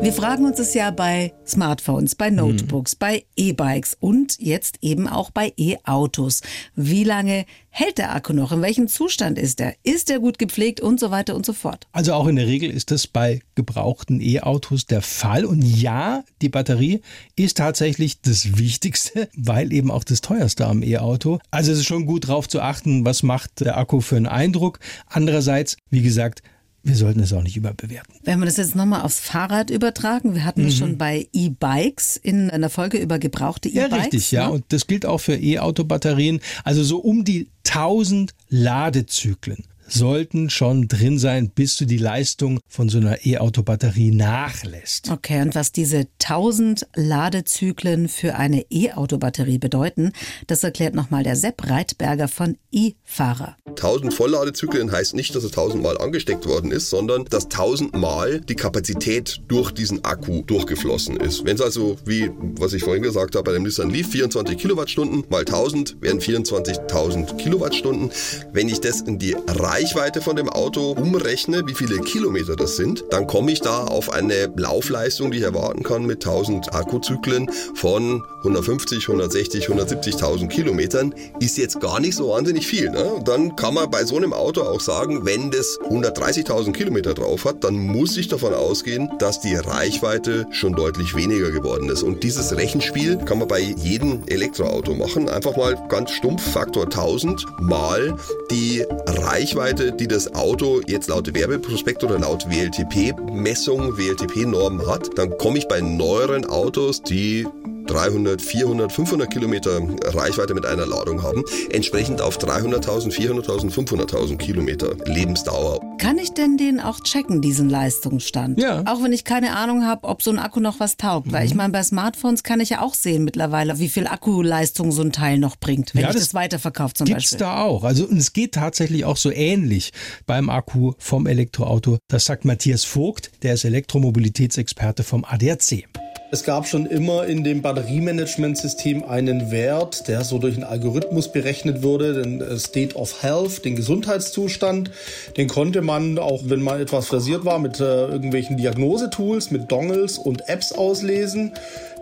Wir 0.02 0.14
fragen 0.14 0.46
uns 0.46 0.60
es 0.60 0.74
ja 0.74 0.92
bei 0.92 1.34
Smartphones, 1.46 2.16
bei 2.16 2.30
Notebooks, 2.30 2.96
bei 2.96 3.26
E-Bikes 3.36 3.98
und 4.00 4.40
jetzt 4.40 4.78
eben 4.82 5.10
auch 5.10 5.30
bei 5.30 5.52
E-Autos. 5.58 6.40
Wie 6.74 7.04
lange 7.04 7.46
hält 7.70 7.98
der 7.98 8.16
Akku 8.16 8.32
noch? 8.32 8.54
In 8.54 8.62
welchem 8.62 8.88
Zustand 8.88 9.38
ist 9.38 9.60
er? 9.60 9.76
Ist 9.84 10.10
er 10.10 10.20
gut 10.20 10.40
gepflegt 10.40 10.80
und 10.80 11.02
so 11.02 11.12
weiter 11.12 11.36
und 11.36 11.46
so 11.46 11.52
fort? 11.52 11.86
Also 11.92 12.14
auch 12.14 12.28
in 12.28 12.38
der 12.38 12.48
Regel 12.48 12.72
ist 12.72 12.92
das 12.92 13.08
bei 13.08 13.42
gebrauchten 13.56 14.22
E-Autos 14.22 14.86
der 14.86 15.02
Fall. 15.02 15.44
Und 15.44 15.64
ja, 15.64 16.24
die 16.42 16.50
Batterie 16.50 17.02
ist 17.36 17.58
tatsächlich 17.58 18.22
das 18.22 18.58
Wichtigste, 18.58 19.28
weil 19.36 19.74
eben 19.74 19.92
auch 19.92 20.06
das 20.06 20.22
teuerste 20.22 20.66
am 20.66 20.82
E-Auto. 20.82 21.40
Also 21.52 21.74
es 21.74 21.80
ist 21.80 21.88
schon 21.88 22.06
gut 22.06 22.30
drauf 22.30 22.48
zu 22.48 22.62
achten, 22.62 23.04
was 23.04 23.22
macht 23.22 23.60
der 23.60 23.78
Akku 23.78 24.00
für 24.00 24.16
einen 24.16 24.28
Eindruck. 24.28 24.80
Andererseits, 25.08 25.76
wie 25.90 26.02
gesagt, 26.02 26.42
wir 26.84 26.96
sollten 26.96 27.20
es 27.20 27.34
auch 27.34 27.44
nicht 27.44 27.58
überbewerten. 27.58 28.16
Wenn 28.24 28.40
wir 28.40 28.46
das 28.46 28.58
jetzt 28.58 28.76
nochmal 28.76 29.02
aufs 29.02 29.20
Fahrrad 29.20 29.70
übertragen, 29.70 30.34
wir 30.34 30.46
hatten 30.46 30.66
es 30.66 30.78
schon 30.78 30.98
bei 30.98 31.28
E-Bikes 31.34 32.18
in 32.18 32.50
einer 32.50 32.70
Folge 32.70 32.98
über 32.98 33.20
gebrauchte 33.20 33.70
Ja, 33.70 33.86
E-Bikes. 33.88 34.04
richtig, 34.06 34.32
ja. 34.32 34.48
ne? 34.48 34.54
Und 34.54 34.66
das 34.70 34.88
gilt 34.88 35.06
auch 35.06 35.20
für 35.20 35.36
E-Auto-Batterien. 35.36 36.40
Also 36.64 36.84
so 36.84 37.00
um 37.00 37.24
die 37.26 37.50
1000 37.68 38.34
Ladezyklen 38.50 39.64
sollten 39.92 40.50
schon 40.50 40.88
drin 40.88 41.20
sein, 41.20 41.50
bis 41.50 41.78
du 41.78 41.86
die 41.86 41.98
Leistung 41.98 42.60
von 42.68 42.90
so 42.90 42.98
einer 42.98 43.26
E-Auto-Batterie 43.26 44.12
nachlässt. 44.12 45.10
Okay, 45.12 45.42
und 45.42 45.56
was 45.56 45.72
diese 45.72 46.08
1000 46.24 46.88
Ladezyklen 46.96 48.08
für 48.08 48.36
eine 48.36 48.66
E-Auto-Batterie 48.70 49.58
bedeuten, 49.58 50.14
das 50.48 50.64
erklärt 50.64 50.96
nochmal 50.96 51.24
der 51.24 51.36
Sepp 51.36 51.70
Reitberger 51.70 52.28
von 52.28 52.58
e-Fahrer. 52.72 53.56
1000 53.68 54.14
Vollladezyklen 54.14 54.92
heißt 54.92 55.16
nicht, 55.16 55.36
dass 55.36 55.44
er 55.44 55.50
1000 55.50 55.82
Mal 55.82 55.98
angesteckt 55.98 56.46
worden 56.46 56.72
ist, 56.72 56.90
sondern 56.90 57.26
dass 57.26 57.46
1000 57.46 57.96
Mal 57.96 58.42
die 58.42 58.56
Kapazität 58.56 59.42
durch 59.48 59.72
diesen 59.72 60.04
Akku 60.06 60.44
durchgeflossen 60.44 61.18
ist. 61.18 61.46
Wenn 61.46 61.56
es 61.56 61.62
also, 61.62 61.98
wie 62.06 62.30
was 62.60 62.74
ich 62.74 62.84
vorhin 62.84 63.04
gesagt 63.04 63.36
habe, 63.36 63.44
bei 63.44 63.54
dem 63.54 63.64
Nissan 63.64 63.90
Leaf 63.90 64.10
24 64.10 64.58
Kilowattstunden 64.58 65.24
mal 65.30 65.42
1000 65.42 65.98
wären 66.02 66.20
24.000 66.20 67.38
Kilowattstunden. 67.38 68.12
Wenn 68.52 68.70
ich 68.70 68.80
das 68.80 69.02
in 69.02 69.20
die 69.20 69.36
Reichweite 69.80 70.20
von 70.20 70.36
dem 70.36 70.50
Auto 70.50 70.92
umrechne, 70.92 71.66
wie 71.66 71.74
viele 71.74 72.00
Kilometer 72.00 72.58
das 72.58 72.76
sind, 72.76 73.06
dann 73.12 73.28
komme 73.28 73.54
ich 73.54 73.62
da 73.62 73.86
auf 73.86 74.12
eine 74.12 74.52
Laufleistung, 74.58 75.32
die 75.32 75.38
ich 75.38 75.44
erwarten 75.46 75.84
kann 75.84 76.06
mit 76.06 76.26
1000 76.26 76.74
Akkuzyklen 76.74 77.50
von 77.76 78.22
150, 78.40 79.08
160, 79.08 79.70
170.000 79.70 80.50
Kilometern. 80.50 81.16
Ist 81.40 81.58
jetzt 81.58 81.80
gar 81.80 82.02
nicht 82.02 82.18
so 82.18 82.28
wahnsinnig 82.28 82.68
viel. 82.68 82.90
Ne? 82.90 83.22
Dann 83.24 83.56
kann 83.56 83.74
man 83.74 83.90
bei 83.90 84.04
so 84.04 84.18
einem 84.18 84.34
Auto 84.34 84.64
auch 84.64 84.82
sagen, 84.82 85.26
wenn 85.26 85.50
das 85.50 85.80
130.000 85.80 86.74
Kilometer 86.74 87.14
drauf 87.14 87.46
hat, 87.46 87.64
dann 87.64 87.76
muss 87.76 88.18
ich 88.18 88.28
davon 88.28 88.54
ausgehen, 88.54 89.10
dass 89.20 89.40
die 89.40 89.56
Reichweite 89.56 90.46
schon 90.52 90.74
deutlich 90.74 91.16
weniger 91.16 91.52
geworden 91.52 91.88
ist. 91.88 92.04
Und 92.04 92.24
dieses 92.24 92.54
Rechenspiel 92.58 93.16
kann 93.16 93.40
man 93.40 93.48
bei 93.48 93.62
jedem 93.62 94.24
Elektroauto 94.28 94.94
machen. 94.94 95.30
Einfach 95.30 95.56
mal 95.56 95.82
ganz 95.88 96.12
stumpf 96.12 96.44
Faktor 96.52 96.84
1000 96.84 97.46
mal 97.62 98.18
die 98.52 98.84
Reichweite, 99.06 99.69
die 99.74 100.08
das 100.08 100.34
Auto 100.34 100.82
jetzt 100.88 101.10
laut 101.10 101.34
Werbeprospekt 101.34 102.04
oder 102.04 102.20
laut 102.20 102.50
WLTP-Messung, 102.50 103.98
WLTP-Norm 103.98 104.88
hat. 104.88 105.18
Dann 105.18 105.38
komme 105.38 105.58
ich 105.60 105.68
bei 105.68 105.82
neueren 105.82 106.46
Autos, 106.46 107.02
die 107.02 107.48
300, 107.90 108.42
400, 108.42 108.92
500 108.92 109.30
Kilometer 109.32 109.82
Reichweite 110.06 110.54
mit 110.54 110.66
einer 110.66 110.86
Ladung 110.86 111.24
haben, 111.24 111.44
entsprechend 111.72 112.22
auf 112.22 112.38
300.000, 112.38 113.12
400.000, 113.12 113.72
500.000 113.72 114.38
Kilometer 114.38 114.96
Lebensdauer. 115.06 115.80
Kann 115.98 116.18
ich 116.20 116.32
denn 116.34 116.58
den 116.58 116.80
auch 116.80 117.00
checken, 117.02 117.42
diesen 117.42 117.70
Leistungsstand? 117.70 118.60
Ja. 118.60 118.84
Auch 118.86 119.02
wenn 119.04 119.12
ich 119.12 119.24
keine 119.24 119.56
Ahnung 119.56 119.86
habe, 119.86 120.08
ob 120.08 120.22
so 120.22 120.30
ein 120.32 120.40
Akku 120.40 120.60
noch 120.60 120.80
was 120.80 120.98
taugt. 120.98 121.28
Mhm. 121.28 121.32
Weil 121.34 121.46
ich 121.48 121.56
meine, 121.56 121.74
bei 121.74 121.82
Smartphones 121.84 122.44
kann 122.44 122.60
ich 122.60 122.70
ja 122.70 122.82
auch 122.82 122.94
sehen 122.94 123.24
mittlerweile, 123.24 123.80
wie 123.80 123.90
viel 123.90 124.08
Akkuleistung 124.08 124.92
so 124.92 125.02
ein 125.02 125.12
Teil 125.12 125.40
noch 125.40 125.56
bringt, 125.58 125.96
wenn 125.96 126.04
Ja, 126.04 126.10
ich 126.10 126.14
das 126.14 126.26
das 126.26 126.34
weiterverkaufe 126.34 126.94
zum 126.94 127.06
Gibt's 127.06 127.24
Beispiel. 127.32 127.40
da 127.40 127.62
auch. 127.64 127.84
Also 127.84 128.08
es 128.10 128.34
geht 128.34 128.54
tatsächlich 128.54 129.04
auch 129.06 129.18
so 129.18 129.32
ähnlich 129.32 129.92
beim 130.28 130.50
Akku 130.50 130.94
vom 131.00 131.26
Elektroauto. 131.26 131.98
Das 132.08 132.26
sagt 132.26 132.46
Matthias 132.46 132.84
Vogt, 132.84 133.32
der 133.42 133.56
ist 133.56 133.66
Elektromobilitätsexperte 133.66 135.04
vom 135.04 135.26
ADAC. 135.26 135.86
Es 136.32 136.44
gab 136.44 136.68
schon 136.68 136.86
immer 136.86 137.26
in 137.26 137.44
dem 137.44 137.64
Batteriemanagementsystem 137.64 139.04
einen 139.04 139.50
Wert, 139.50 140.08
der 140.08 140.24
so 140.24 140.38
durch 140.38 140.54
einen 140.54 140.64
Algorithmus 140.64 141.32
berechnet 141.32 141.82
wurde, 141.82 142.22
den 142.22 142.40
äh, 142.40 142.60
State 142.60 142.96
of 142.96 143.24
Health, 143.24 143.66
den 143.66 143.76
Gesundheitszustand. 143.76 144.92
Den 145.38 145.48
konnte 145.48 145.82
man, 145.82 146.20
auch 146.20 146.42
wenn 146.46 146.62
man 146.62 146.80
etwas 146.80 147.08
versiert 147.08 147.46
war, 147.46 147.58
mit 147.58 147.80
äh, 147.80 148.06
irgendwelchen 148.06 148.58
Diagnosetools, 148.58 149.50
mit 149.50 149.72
Dongles 149.72 150.20
und 150.20 150.48
Apps 150.48 150.72
auslesen. 150.72 151.54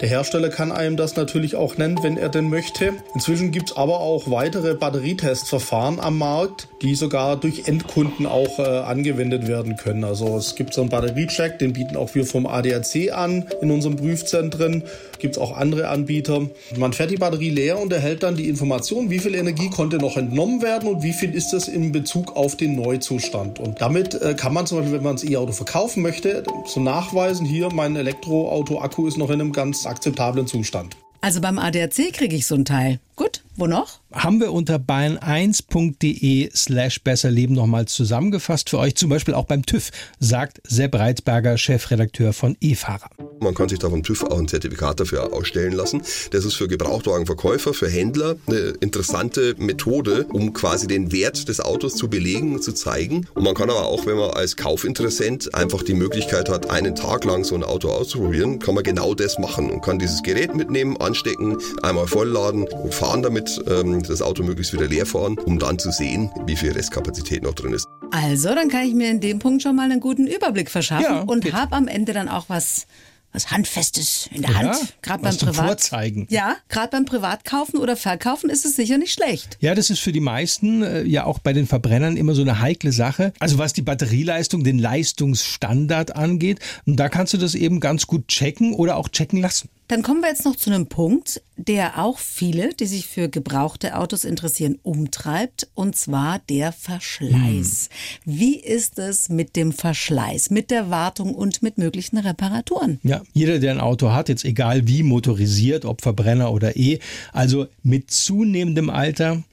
Der 0.01 0.09
Hersteller 0.09 0.49
kann 0.49 0.71
einem 0.71 0.97
das 0.97 1.15
natürlich 1.15 1.55
auch 1.55 1.77
nennen, 1.77 1.97
wenn 2.03 2.17
er 2.17 2.29
denn 2.29 2.49
möchte. 2.49 2.93
Inzwischen 3.15 3.51
gibt 3.51 3.71
es 3.71 3.77
aber 3.77 3.99
auch 3.99 4.29
weitere 4.29 4.75
Batterietestverfahren 4.75 5.99
am 5.99 6.17
Markt, 6.17 6.67
die 6.83 6.93
sogar 6.95 7.37
durch 7.37 7.67
Endkunden 7.67 8.27
auch 8.27 8.59
äh, 8.59 8.61
angewendet 8.61 9.47
werden 9.47 9.77
können. 9.77 10.03
Also 10.03 10.37
es 10.37 10.55
gibt 10.55 10.73
so 10.73 10.81
einen 10.81 10.91
Batteriecheck, 10.91 11.57
den 11.59 11.73
bieten 11.73 11.95
auch 11.95 12.13
wir 12.13 12.25
vom 12.25 12.45
ADAC 12.45 13.11
an 13.11 13.47
in 13.61 13.71
unseren 14.17 14.27
Prüfzentren. 14.27 14.83
Gibt 15.19 15.35
es 15.35 15.41
auch 15.41 15.55
andere 15.55 15.89
Anbieter. 15.89 16.47
Man 16.77 16.93
fährt 16.93 17.11
die 17.11 17.17
Batterie 17.17 17.49
leer 17.49 17.79
und 17.79 17.91
erhält 17.91 18.23
dann 18.23 18.35
die 18.35 18.49
Information, 18.49 19.09
wie 19.09 19.19
viel 19.19 19.35
Energie 19.35 19.69
konnte 19.69 19.97
noch 19.97 20.17
entnommen 20.17 20.61
werden 20.61 20.89
und 20.89 21.03
wie 21.03 21.13
viel 21.13 21.33
ist 21.33 21.51
das 21.51 21.67
in 21.67 21.91
Bezug 21.91 22.35
auf 22.35 22.55
den 22.55 22.75
Neuzustand. 22.75 23.59
Und 23.59 23.81
damit 23.81 24.13
äh, 24.21 24.35
kann 24.35 24.53
man 24.53 24.67
zum 24.67 24.79
Beispiel, 24.79 24.97
wenn 24.97 25.03
man 25.03 25.15
das 25.15 25.23
E-Auto 25.23 25.53
verkaufen 25.53 26.03
möchte, 26.03 26.43
so 26.65 26.79
nachweisen, 26.79 27.45
hier 27.45 27.69
mein 27.73 27.95
Elektroauto-Akku 27.95 29.07
ist 29.07 29.17
noch 29.17 29.29
in 29.29 29.41
einem 29.41 29.53
ganz 29.53 29.85
akzeptablen 29.85 30.47
Zustand. 30.47 30.95
Also 31.21 31.41
beim 31.41 31.57
ADAC 31.57 32.13
kriege 32.13 32.35
ich 32.35 32.45
so 32.45 32.55
ein 32.55 32.65
Teil. 32.65 32.99
Gut, 33.17 33.41
wo 33.55 33.65
noch? 33.65 34.01
Haben 34.13 34.39
wir 34.39 34.53
unter 34.53 34.75
bayern1.de 34.75 36.51
slash 36.55 37.03
besserleben 37.03 37.55
nochmal 37.55 37.87
zusammengefasst 37.87 38.69
für 38.69 38.77
euch, 38.77 38.95
zum 38.95 39.09
Beispiel 39.09 39.33
auch 39.33 39.45
beim 39.45 39.65
TÜV, 39.65 39.89
sagt 40.19 40.61
Sepp 40.63 40.93
Reitberger, 40.93 41.57
Chefredakteur 41.57 42.33
von 42.33 42.55
E-Fahrer. 42.61 43.09
Man 43.39 43.55
kann 43.55 43.69
sich 43.69 43.79
da 43.79 43.89
vom 43.89 44.03
TÜV 44.03 44.23
auch 44.25 44.37
ein 44.37 44.47
Zertifikat 44.47 44.99
dafür 44.99 45.33
ausstellen 45.33 45.73
lassen. 45.73 46.03
Das 46.29 46.45
ist 46.45 46.53
für 46.53 46.67
Gebrauchtwagenverkäufer, 46.67 47.73
für 47.73 47.89
Händler 47.89 48.35
eine 48.45 48.73
interessante 48.81 49.55
Methode, 49.57 50.27
um 50.31 50.53
quasi 50.53 50.85
den 50.85 51.11
Wert 51.11 51.49
des 51.49 51.59
Autos 51.59 51.95
zu 51.95 52.09
belegen 52.09 52.53
und 52.53 52.63
zu 52.63 52.73
zeigen. 52.73 53.25
Und 53.33 53.43
man 53.43 53.55
kann 53.55 53.71
aber 53.71 53.87
auch, 53.87 54.05
wenn 54.05 54.17
man 54.17 54.29
als 54.29 54.55
Kaufinteressent 54.55 55.55
einfach 55.55 55.81
die 55.81 55.95
Möglichkeit 55.95 56.49
hat, 56.49 56.69
einen 56.69 56.93
Tag 56.93 57.25
lang 57.25 57.43
so 57.43 57.55
ein 57.55 57.63
Auto 57.63 57.89
auszuprobieren, 57.89 58.59
kann 58.59 58.75
man 58.75 58.83
genau 58.83 59.15
das 59.15 59.39
machen 59.39 59.71
und 59.71 59.81
kann 59.81 59.97
dieses 59.97 60.21
Gerät 60.21 60.55
mitnehmen, 60.55 60.97
anstecken, 60.97 61.57
einmal 61.81 62.05
vollladen 62.05 62.67
und 62.67 62.93
fahren 62.93 63.06
damit, 63.21 63.59
ähm, 63.67 64.03
das 64.03 64.21
Auto 64.21 64.43
möglichst 64.43 64.73
wieder 64.73 64.87
leer 64.87 65.05
fahren, 65.05 65.37
um 65.39 65.59
dann 65.59 65.79
zu 65.79 65.91
sehen, 65.91 66.29
wie 66.45 66.55
viel 66.55 66.71
Restkapazität 66.71 67.43
noch 67.43 67.53
drin 67.53 67.73
ist. 67.73 67.87
Also, 68.11 68.53
dann 68.55 68.69
kann 68.69 68.87
ich 68.87 68.93
mir 68.93 69.09
in 69.09 69.19
dem 69.19 69.39
Punkt 69.39 69.63
schon 69.63 69.75
mal 69.75 69.83
einen 69.83 69.99
guten 69.99 70.27
Überblick 70.27 70.69
verschaffen 70.69 71.03
Ja, 71.03 71.21
und 71.21 71.51
habe 71.53 71.75
am 71.75 71.87
Ende 71.87 72.13
dann 72.13 72.29
auch 72.29 72.45
was 72.47 72.85
was 73.33 73.51
handfestes 73.51 74.29
in 74.33 74.41
der 74.41 74.51
Ja, 74.51 74.57
Hand, 74.57 74.95
gerade 75.01 75.21
beim 75.21 75.37
Privat. 75.37 75.55
Vorzeigen. 75.67 76.27
Ja, 76.29 76.55
gerade 76.69 76.89
beim 76.91 77.05
Privatkaufen 77.05 77.77
oder 77.77 77.97
Verkaufen 77.97 78.49
ist 78.49 78.65
es 78.65 78.75
sicher 78.75 78.97
nicht 78.97 79.13
schlecht. 79.13 79.57
Ja, 79.59 79.75
das 79.75 79.89
ist 79.89 79.99
für 79.99 80.13
die 80.13 80.21
meisten, 80.21 80.81
äh, 80.81 81.03
ja 81.03 81.25
auch 81.25 81.39
bei 81.39 81.53
den 81.53 81.67
Verbrennern, 81.67 82.15
immer 82.17 82.33
so 82.33 82.41
eine 82.41 82.61
heikle 82.61 82.91
Sache. 82.91 83.33
Also 83.39 83.57
was 83.57 83.73
die 83.73 83.81
Batterieleistung, 83.81 84.63
den 84.63 84.79
Leistungsstandard 84.79 86.15
angeht, 86.15 86.59
und 86.85 86.95
da 86.95 87.09
kannst 87.09 87.33
du 87.33 87.37
das 87.37 87.53
eben 87.53 87.79
ganz 87.79 88.07
gut 88.07 88.27
checken 88.29 88.73
oder 88.73 88.95
auch 88.95 89.09
checken 89.09 89.41
lassen. 89.41 89.69
Dann 89.87 90.03
kommen 90.03 90.21
wir 90.21 90.27
jetzt 90.27 90.43
noch 90.43 90.57
zu 90.57 90.69
einem 90.69 90.87
Punkt, 90.87 91.41
der 91.55 92.03
auch 92.03 92.19
viele, 92.19 92.73
die 92.73 92.85
sich 92.87 93.07
für 93.07 93.29
gebrauchte 93.29 93.97
Autos 93.97 94.25
interessieren, 94.25 94.79
umtreibt, 94.83 95.69
und 95.75 95.95
zwar 95.95 96.39
der 96.49 96.73
Verschleiß. 96.73 97.89
Wie 98.25 98.59
ist 98.59 98.99
es 98.99 99.29
mit 99.29 99.55
dem 99.55 99.71
Verschleiß, 99.71 100.49
mit 100.49 100.71
der 100.71 100.89
Wartung 100.89 101.33
und 101.33 101.63
mit 101.63 101.77
möglichen 101.77 102.17
Reparaturen? 102.17 102.99
Ja, 103.03 103.21
jeder, 103.33 103.59
der 103.59 103.71
ein 103.71 103.79
Auto 103.79 104.11
hat, 104.11 104.27
jetzt 104.27 104.43
egal 104.43 104.87
wie 104.87 105.03
motorisiert, 105.03 105.85
ob 105.85 106.01
Verbrenner 106.01 106.51
oder 106.51 106.75
E, 106.75 106.99
also 107.31 107.67
mit 107.81 108.11
zunehmendem 108.11 108.89
Alter 108.89 109.43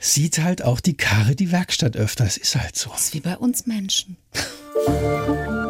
sieht 0.00 0.40
halt 0.40 0.62
auch 0.62 0.80
die 0.80 0.96
Karre 0.96 1.36
die 1.36 1.52
Werkstatt 1.52 1.96
öfter. 1.96 2.24
Das 2.24 2.36
ist 2.36 2.56
halt 2.56 2.76
so. 2.76 2.90
Das 2.90 3.02
ist 3.02 3.14
wie 3.14 3.20
bei 3.20 3.36
uns 3.36 3.66
Menschen. 3.66 4.16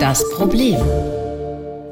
Das 0.01 0.29
Problem. 0.31 0.79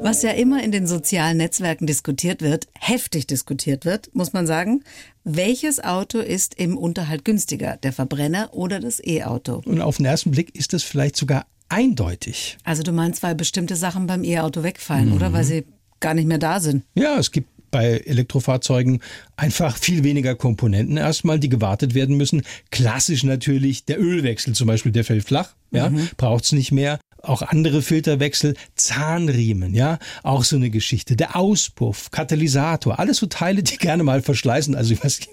Was 0.03 0.21
ja 0.21 0.31
immer 0.31 0.61
in 0.61 0.73
den 0.73 0.85
sozialen 0.85 1.37
Netzwerken 1.37 1.87
diskutiert 1.87 2.41
wird, 2.41 2.67
heftig 2.77 3.25
diskutiert 3.25 3.85
wird, 3.85 4.13
muss 4.13 4.33
man 4.33 4.45
sagen, 4.45 4.83
welches 5.23 5.81
Auto 5.81 6.19
ist 6.19 6.55
im 6.55 6.77
Unterhalt 6.77 7.23
günstiger, 7.23 7.77
der 7.77 7.93
Verbrenner 7.93 8.49
oder 8.51 8.81
das 8.81 9.01
E-Auto? 9.01 9.61
Und 9.63 9.79
auf 9.79 9.95
den 9.95 10.05
ersten 10.05 10.31
Blick 10.31 10.53
ist 10.57 10.73
das 10.73 10.83
vielleicht 10.83 11.15
sogar 11.15 11.45
eindeutig. 11.69 12.57
Also 12.65 12.83
du 12.83 12.91
meinst, 12.91 13.23
weil 13.23 13.33
bestimmte 13.33 13.77
Sachen 13.77 14.05
beim 14.05 14.25
E-Auto 14.25 14.61
wegfallen, 14.61 15.13
oder? 15.13 15.31
Weil 15.31 15.45
sie 15.45 15.63
gar 16.01 16.13
nicht 16.13 16.27
mehr 16.27 16.37
da 16.37 16.59
sind. 16.59 16.83
Ja, 16.95 17.17
es 17.17 17.31
gibt 17.31 17.47
bei 17.71 18.01
Elektrofahrzeugen 18.05 18.99
einfach 19.37 19.77
viel 19.77 20.03
weniger 20.03 20.35
Komponenten 20.35 20.97
erstmal, 20.97 21.39
die 21.39 21.47
gewartet 21.47 21.93
werden 21.93 22.17
müssen. 22.17 22.43
Klassisch 22.71 23.23
natürlich 23.23 23.85
der 23.85 24.01
Ölwechsel 24.01 24.53
zum 24.53 24.67
Beispiel, 24.67 24.91
der 24.91 25.05
fällt 25.05 25.23
flach, 25.23 25.55
ja, 25.71 25.89
braucht's 26.17 26.51
nicht 26.51 26.73
mehr. 26.73 26.99
Auch 27.25 27.41
andere 27.41 27.81
Filterwechsel, 27.81 28.53
Zahnriemen, 28.75 29.73
ja, 29.73 29.97
auch 30.23 30.43
so 30.43 30.57
eine 30.57 30.69
Geschichte. 30.69 31.15
Der 31.15 31.37
Auspuff, 31.37 32.11
Katalysator, 32.11 32.99
alles 32.99 33.15
so 33.15 33.27
Teile, 33.27 33.63
die 33.63 33.77
gerne 33.77 34.03
mal 34.03 34.21
verschleißen. 34.21 34.75
Also 34.75 34.91
ich 34.91 35.01
weiß 35.01 35.19
nicht, 35.21 35.31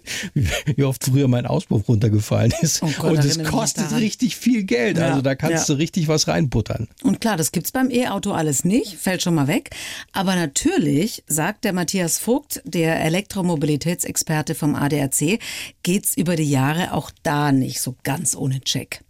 wie, 0.77 0.85
oft 0.85 1.03
früher 1.03 1.27
mein 1.27 1.47
Auspuff 1.47 1.89
runtergefallen 1.89 2.53
ist. 2.61 2.81
Oh 2.85 2.91
Gott, 2.97 3.19
Und 3.19 3.25
es 3.25 3.43
kostet 3.43 3.93
richtig 3.97 4.37
viel 4.37 4.63
Geld. 4.63 4.99
Ja, 4.99 5.09
Also 5.09 5.21
da 5.21 5.35
kannst 5.35 5.69
ja. 5.69 5.75
du 5.75 5.81
richtig 5.81 6.07
was 6.07 6.29
reinbuttern. 6.29 6.87
Und 7.03 7.21
klar, 7.21 7.37
das 7.37 7.51
gibt's 7.51 7.73
beim 7.73 7.91
E-Auto 7.91 8.31
alles 8.31 8.65
nicht, 8.65 8.95
fällt 8.95 9.23
schon 9.23 9.35
mal 9.35 9.49
weg. 9.49 9.71
Aber 10.13 10.37
natürlich, 10.37 11.25
sagt 11.27 11.65
der 11.65 11.73
Matthias 11.73 12.21
Vogt, 12.21 12.63
der 12.65 13.05
Elektromobilitätsexperte 13.05 14.55
vom 14.55 14.77
ADAC, 14.77 15.41
geht's 15.83 16.17
über 16.17 16.37
die 16.37 16.49
Jahre 16.49 16.95
auch 16.95 17.11
da 17.25 17.51
nicht 17.51 17.81
so 17.81 17.97
ganz 18.05 18.37
ohne 18.37 18.61
Check. 18.61 19.01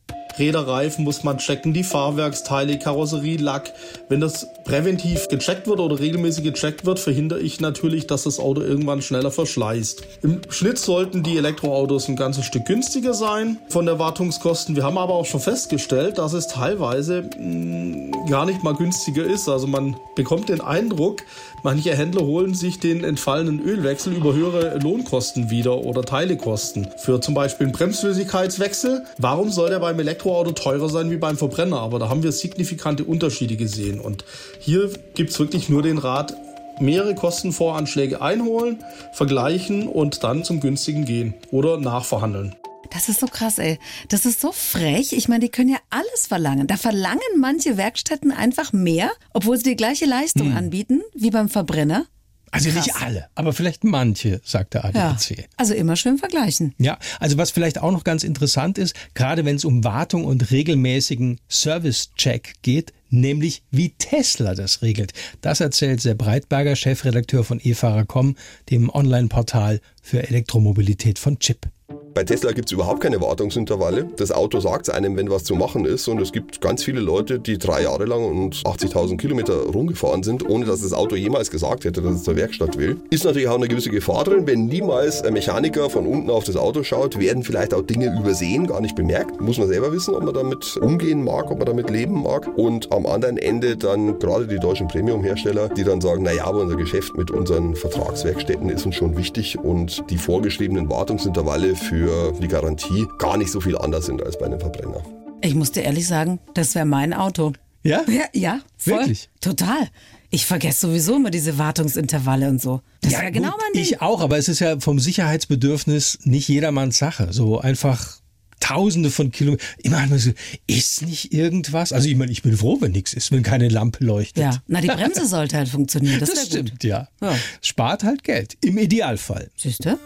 Räder, 0.40 0.66
Reifen 0.66 1.04
muss 1.04 1.22
man 1.22 1.38
checken, 1.38 1.74
die 1.74 1.84
Fahrwerksteile, 1.84 2.78
Karosserie, 2.78 3.36
Lack. 3.36 3.72
Wenn 4.08 4.20
das 4.20 4.48
präventiv 4.64 5.28
gecheckt 5.28 5.66
wird 5.66 5.80
oder 5.80 6.00
regelmäßig 6.00 6.44
gecheckt 6.44 6.86
wird, 6.86 6.98
verhindere 6.98 7.40
ich 7.40 7.60
natürlich, 7.60 8.06
dass 8.06 8.24
das 8.24 8.38
Auto 8.38 8.62
irgendwann 8.62 9.02
schneller 9.02 9.30
verschleißt. 9.30 10.02
Im 10.22 10.40
Schnitt 10.48 10.78
sollten 10.78 11.22
die 11.22 11.36
Elektroautos 11.36 12.08
ein 12.08 12.16
ganzes 12.16 12.46
Stück 12.46 12.64
günstiger 12.64 13.14
sein 13.14 13.58
von 13.68 13.86
der 13.86 13.98
Wartungskosten. 13.98 14.76
Wir 14.76 14.82
haben 14.82 14.98
aber 14.98 15.14
auch 15.14 15.26
schon 15.26 15.40
festgestellt, 15.40 16.18
dass 16.18 16.32
es 16.32 16.48
teilweise 16.48 17.22
mh, 17.38 17.44
mm, 17.44 18.26
gar 18.30 18.46
nicht 18.46 18.62
mal 18.62 18.74
günstiger 18.74 19.24
ist. 19.24 19.48
Also 19.48 19.66
man 19.66 19.96
bekommt 20.16 20.48
den 20.48 20.60
Eindruck, 20.60 21.22
manche 21.62 21.94
Händler 21.94 22.24
holen 22.24 22.54
sich 22.54 22.80
den 22.80 23.04
entfallenen 23.04 23.60
Ölwechsel 23.60 24.14
über 24.14 24.32
höhere 24.32 24.78
Lohnkosten 24.78 25.50
wieder 25.50 25.78
oder 25.78 26.02
Teilekosten. 26.02 26.88
Für 26.96 27.20
zum 27.20 27.34
Beispiel 27.34 27.66
einen 27.66 27.72
Bremsflüssigkeitswechsel. 27.74 29.04
Warum 29.18 29.50
soll 29.50 29.70
der 29.70 29.80
beim 29.80 29.99
Elektroauto 30.00 30.52
teurer 30.52 30.88
sein 30.88 31.10
wie 31.10 31.16
beim 31.16 31.36
Verbrenner? 31.36 31.80
Aber 31.80 31.98
da 31.98 32.08
haben 32.08 32.22
wir 32.22 32.32
signifikante 32.32 33.04
Unterschiede 33.04 33.56
gesehen. 33.56 34.00
Und 34.00 34.24
hier 34.58 34.90
gibt 35.14 35.30
es 35.30 35.38
wirklich 35.38 35.68
nur 35.68 35.82
den 35.82 35.98
Rat, 35.98 36.34
mehrere 36.80 37.14
Kostenvoranschläge 37.14 38.20
einholen, 38.20 38.82
vergleichen 39.12 39.86
und 39.88 40.24
dann 40.24 40.44
zum 40.44 40.60
günstigen 40.60 41.04
gehen 41.04 41.34
oder 41.50 41.78
nachverhandeln. 41.78 42.56
Das 42.90 43.08
ist 43.08 43.20
so 43.20 43.26
krass, 43.26 43.58
ey. 43.58 43.78
Das 44.08 44.26
ist 44.26 44.40
so 44.40 44.50
frech. 44.50 45.12
Ich 45.12 45.28
meine, 45.28 45.40
die 45.40 45.48
können 45.48 45.70
ja 45.70 45.78
alles 45.90 46.26
verlangen. 46.26 46.66
Da 46.66 46.76
verlangen 46.76 47.20
manche 47.38 47.76
Werkstätten 47.76 48.32
einfach 48.32 48.72
mehr, 48.72 49.10
obwohl 49.32 49.56
sie 49.56 49.62
die 49.62 49.76
gleiche 49.76 50.06
Leistung 50.06 50.48
hm. 50.50 50.56
anbieten 50.56 51.02
wie 51.14 51.30
beim 51.30 51.48
Verbrenner. 51.48 52.06
Also 52.52 52.70
Krass. 52.70 52.86
nicht 52.86 52.96
alle, 52.96 53.28
aber 53.34 53.52
vielleicht 53.52 53.84
manche, 53.84 54.40
sagt 54.44 54.74
der 54.74 54.84
ADAC. 54.84 55.30
Ja, 55.30 55.44
also 55.56 55.74
immer 55.74 55.94
schön 55.94 56.18
vergleichen. 56.18 56.74
Ja, 56.78 56.98
also 57.20 57.38
was 57.38 57.50
vielleicht 57.52 57.78
auch 57.78 57.92
noch 57.92 58.02
ganz 58.02 58.24
interessant 58.24 58.76
ist, 58.76 58.94
gerade 59.14 59.44
wenn 59.44 59.56
es 59.56 59.64
um 59.64 59.84
Wartung 59.84 60.24
und 60.24 60.50
regelmäßigen 60.50 61.38
Service-Check 61.48 62.54
geht, 62.62 62.92
nämlich 63.08 63.62
wie 63.70 63.90
Tesla 63.90 64.54
das 64.54 64.82
regelt. 64.82 65.12
Das 65.42 65.60
erzählt 65.60 66.00
Sepp 66.00 66.18
Breitberger, 66.18 66.74
Chefredakteur 66.74 67.44
von 67.44 67.60
eFahrer.com, 67.60 68.36
dem 68.70 68.90
Online-Portal 68.90 69.80
für 70.02 70.26
Elektromobilität 70.26 71.18
von 71.18 71.38
Chip. 71.38 71.68
Bei 72.12 72.24
Tesla 72.24 72.50
gibt 72.50 72.68
es 72.68 72.72
überhaupt 72.72 73.00
keine 73.00 73.20
Wartungsintervalle. 73.20 74.08
Das 74.16 74.32
Auto 74.32 74.58
sagt 74.58 74.90
einem, 74.90 75.16
wenn 75.16 75.30
was 75.30 75.44
zu 75.44 75.54
machen 75.54 75.84
ist. 75.84 76.08
Und 76.08 76.20
es 76.20 76.32
gibt 76.32 76.60
ganz 76.60 76.82
viele 76.82 77.00
Leute, 77.00 77.38
die 77.38 77.56
drei 77.56 77.84
Jahre 77.84 78.04
lang 78.04 78.24
und 78.24 78.56
80.000 78.56 79.16
Kilometer 79.16 79.54
rumgefahren 79.54 80.24
sind, 80.24 80.48
ohne 80.48 80.64
dass 80.64 80.82
das 80.82 80.92
Auto 80.92 81.14
jemals 81.14 81.52
gesagt 81.52 81.84
hätte, 81.84 82.02
dass 82.02 82.14
es 82.14 82.22
zur 82.24 82.34
Werkstatt 82.34 82.78
will. 82.78 82.96
Ist 83.10 83.24
natürlich 83.24 83.46
auch 83.46 83.54
eine 83.54 83.68
gewisse 83.68 83.90
Gefahr 83.90 84.24
drin. 84.24 84.46
Wenn 84.46 84.66
niemals 84.66 85.22
ein 85.22 85.34
Mechaniker 85.34 85.88
von 85.88 86.04
unten 86.04 86.30
auf 86.30 86.42
das 86.42 86.56
Auto 86.56 86.82
schaut, 86.82 87.18
werden 87.18 87.44
vielleicht 87.44 87.74
auch 87.74 87.82
Dinge 87.82 88.12
übersehen, 88.18 88.66
gar 88.66 88.80
nicht 88.80 88.96
bemerkt. 88.96 89.40
Muss 89.40 89.58
man 89.58 89.68
selber 89.68 89.92
wissen, 89.92 90.14
ob 90.14 90.24
man 90.24 90.34
damit 90.34 90.76
umgehen 90.78 91.22
mag, 91.22 91.50
ob 91.50 91.58
man 91.58 91.66
damit 91.66 91.90
leben 91.90 92.22
mag. 92.22 92.48
Und 92.56 92.92
am 92.92 93.06
anderen 93.06 93.38
Ende 93.38 93.76
dann 93.76 94.18
gerade 94.18 94.48
die 94.48 94.58
deutschen 94.58 94.88
Premium-Hersteller, 94.88 95.68
die 95.68 95.84
dann 95.84 96.00
sagen, 96.00 96.24
naja, 96.24 96.44
aber 96.44 96.62
unser 96.62 96.76
Geschäft 96.76 97.16
mit 97.16 97.30
unseren 97.30 97.76
Vertragswerkstätten 97.76 98.68
ist 98.68 98.84
uns 98.84 98.96
schon 98.96 99.16
wichtig 99.16 99.58
und 99.58 100.02
die 100.10 100.18
vorgeschriebenen 100.18 100.90
Wartungsintervalle 100.90 101.76
für 101.76 101.99
für 102.08 102.40
die 102.40 102.48
Garantie 102.48 103.06
gar 103.18 103.36
nicht 103.36 103.50
so 103.50 103.60
viel 103.60 103.76
anders 103.76 104.06
sind 104.06 104.22
als 104.22 104.38
bei 104.38 104.46
einem 104.46 104.60
Verbrenner. 104.60 105.02
Ich 105.42 105.54
muss 105.54 105.72
dir 105.72 105.82
ehrlich 105.82 106.06
sagen, 106.06 106.38
das 106.54 106.74
wäre 106.74 106.86
mein 106.86 107.12
Auto. 107.12 107.52
Ja? 107.82 108.02
Ja, 108.08 108.24
ja 108.32 108.60
voll. 108.76 109.00
Wirklich? 109.00 109.30
Total. 109.40 109.88
Ich 110.30 110.46
vergesse 110.46 110.86
sowieso 110.86 111.16
immer 111.16 111.30
diese 111.30 111.58
Wartungsintervalle 111.58 112.48
und 112.48 112.60
so. 112.60 112.82
Das 113.00 113.12
ja, 113.12 113.20
wäre 113.20 113.32
genau 113.32 113.50
mein 113.50 113.72
Ding. 113.74 113.82
Ich 113.82 114.00
auch, 114.00 114.20
aber 114.20 114.38
es 114.38 114.48
ist 114.48 114.60
ja 114.60 114.78
vom 114.78 114.98
Sicherheitsbedürfnis 114.98 116.20
nicht 116.22 116.48
jedermanns 116.48 116.98
Sache. 116.98 117.32
So 117.32 117.58
einfach 117.58 118.19
Tausende 118.60 119.10
von 119.10 119.30
Kilometern. 119.30 119.66
Immer 119.78 120.18
so, 120.18 120.30
ist 120.66 121.02
nicht 121.02 121.32
irgendwas? 121.32 121.92
Also 121.92 122.08
ich 122.08 122.16
meine, 122.16 122.30
ich 122.30 122.42
bin 122.42 122.56
froh, 122.56 122.78
wenn 122.80 122.92
nichts 122.92 123.14
ist, 123.14 123.32
wenn 123.32 123.42
keine 123.42 123.68
Lampe 123.68 124.04
leuchtet. 124.04 124.44
Ja, 124.44 124.62
na 124.66 124.80
die 124.80 124.88
Bremse 124.88 125.26
sollte 125.26 125.56
halt 125.56 125.68
funktionieren. 125.68 126.20
Das, 126.20 126.32
das 126.32 126.46
stimmt, 126.46 126.72
gut. 126.72 126.84
ja. 126.84 127.08
ja. 127.20 127.34
Spart 127.62 128.04
halt 128.04 128.22
Geld, 128.22 128.56
im 128.62 128.78
Idealfall. 128.78 129.50
Siehst 129.56 129.84
du? 129.84 129.98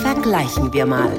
Vergleichen 0.00 0.72
wir 0.72 0.86
mal. 0.86 1.12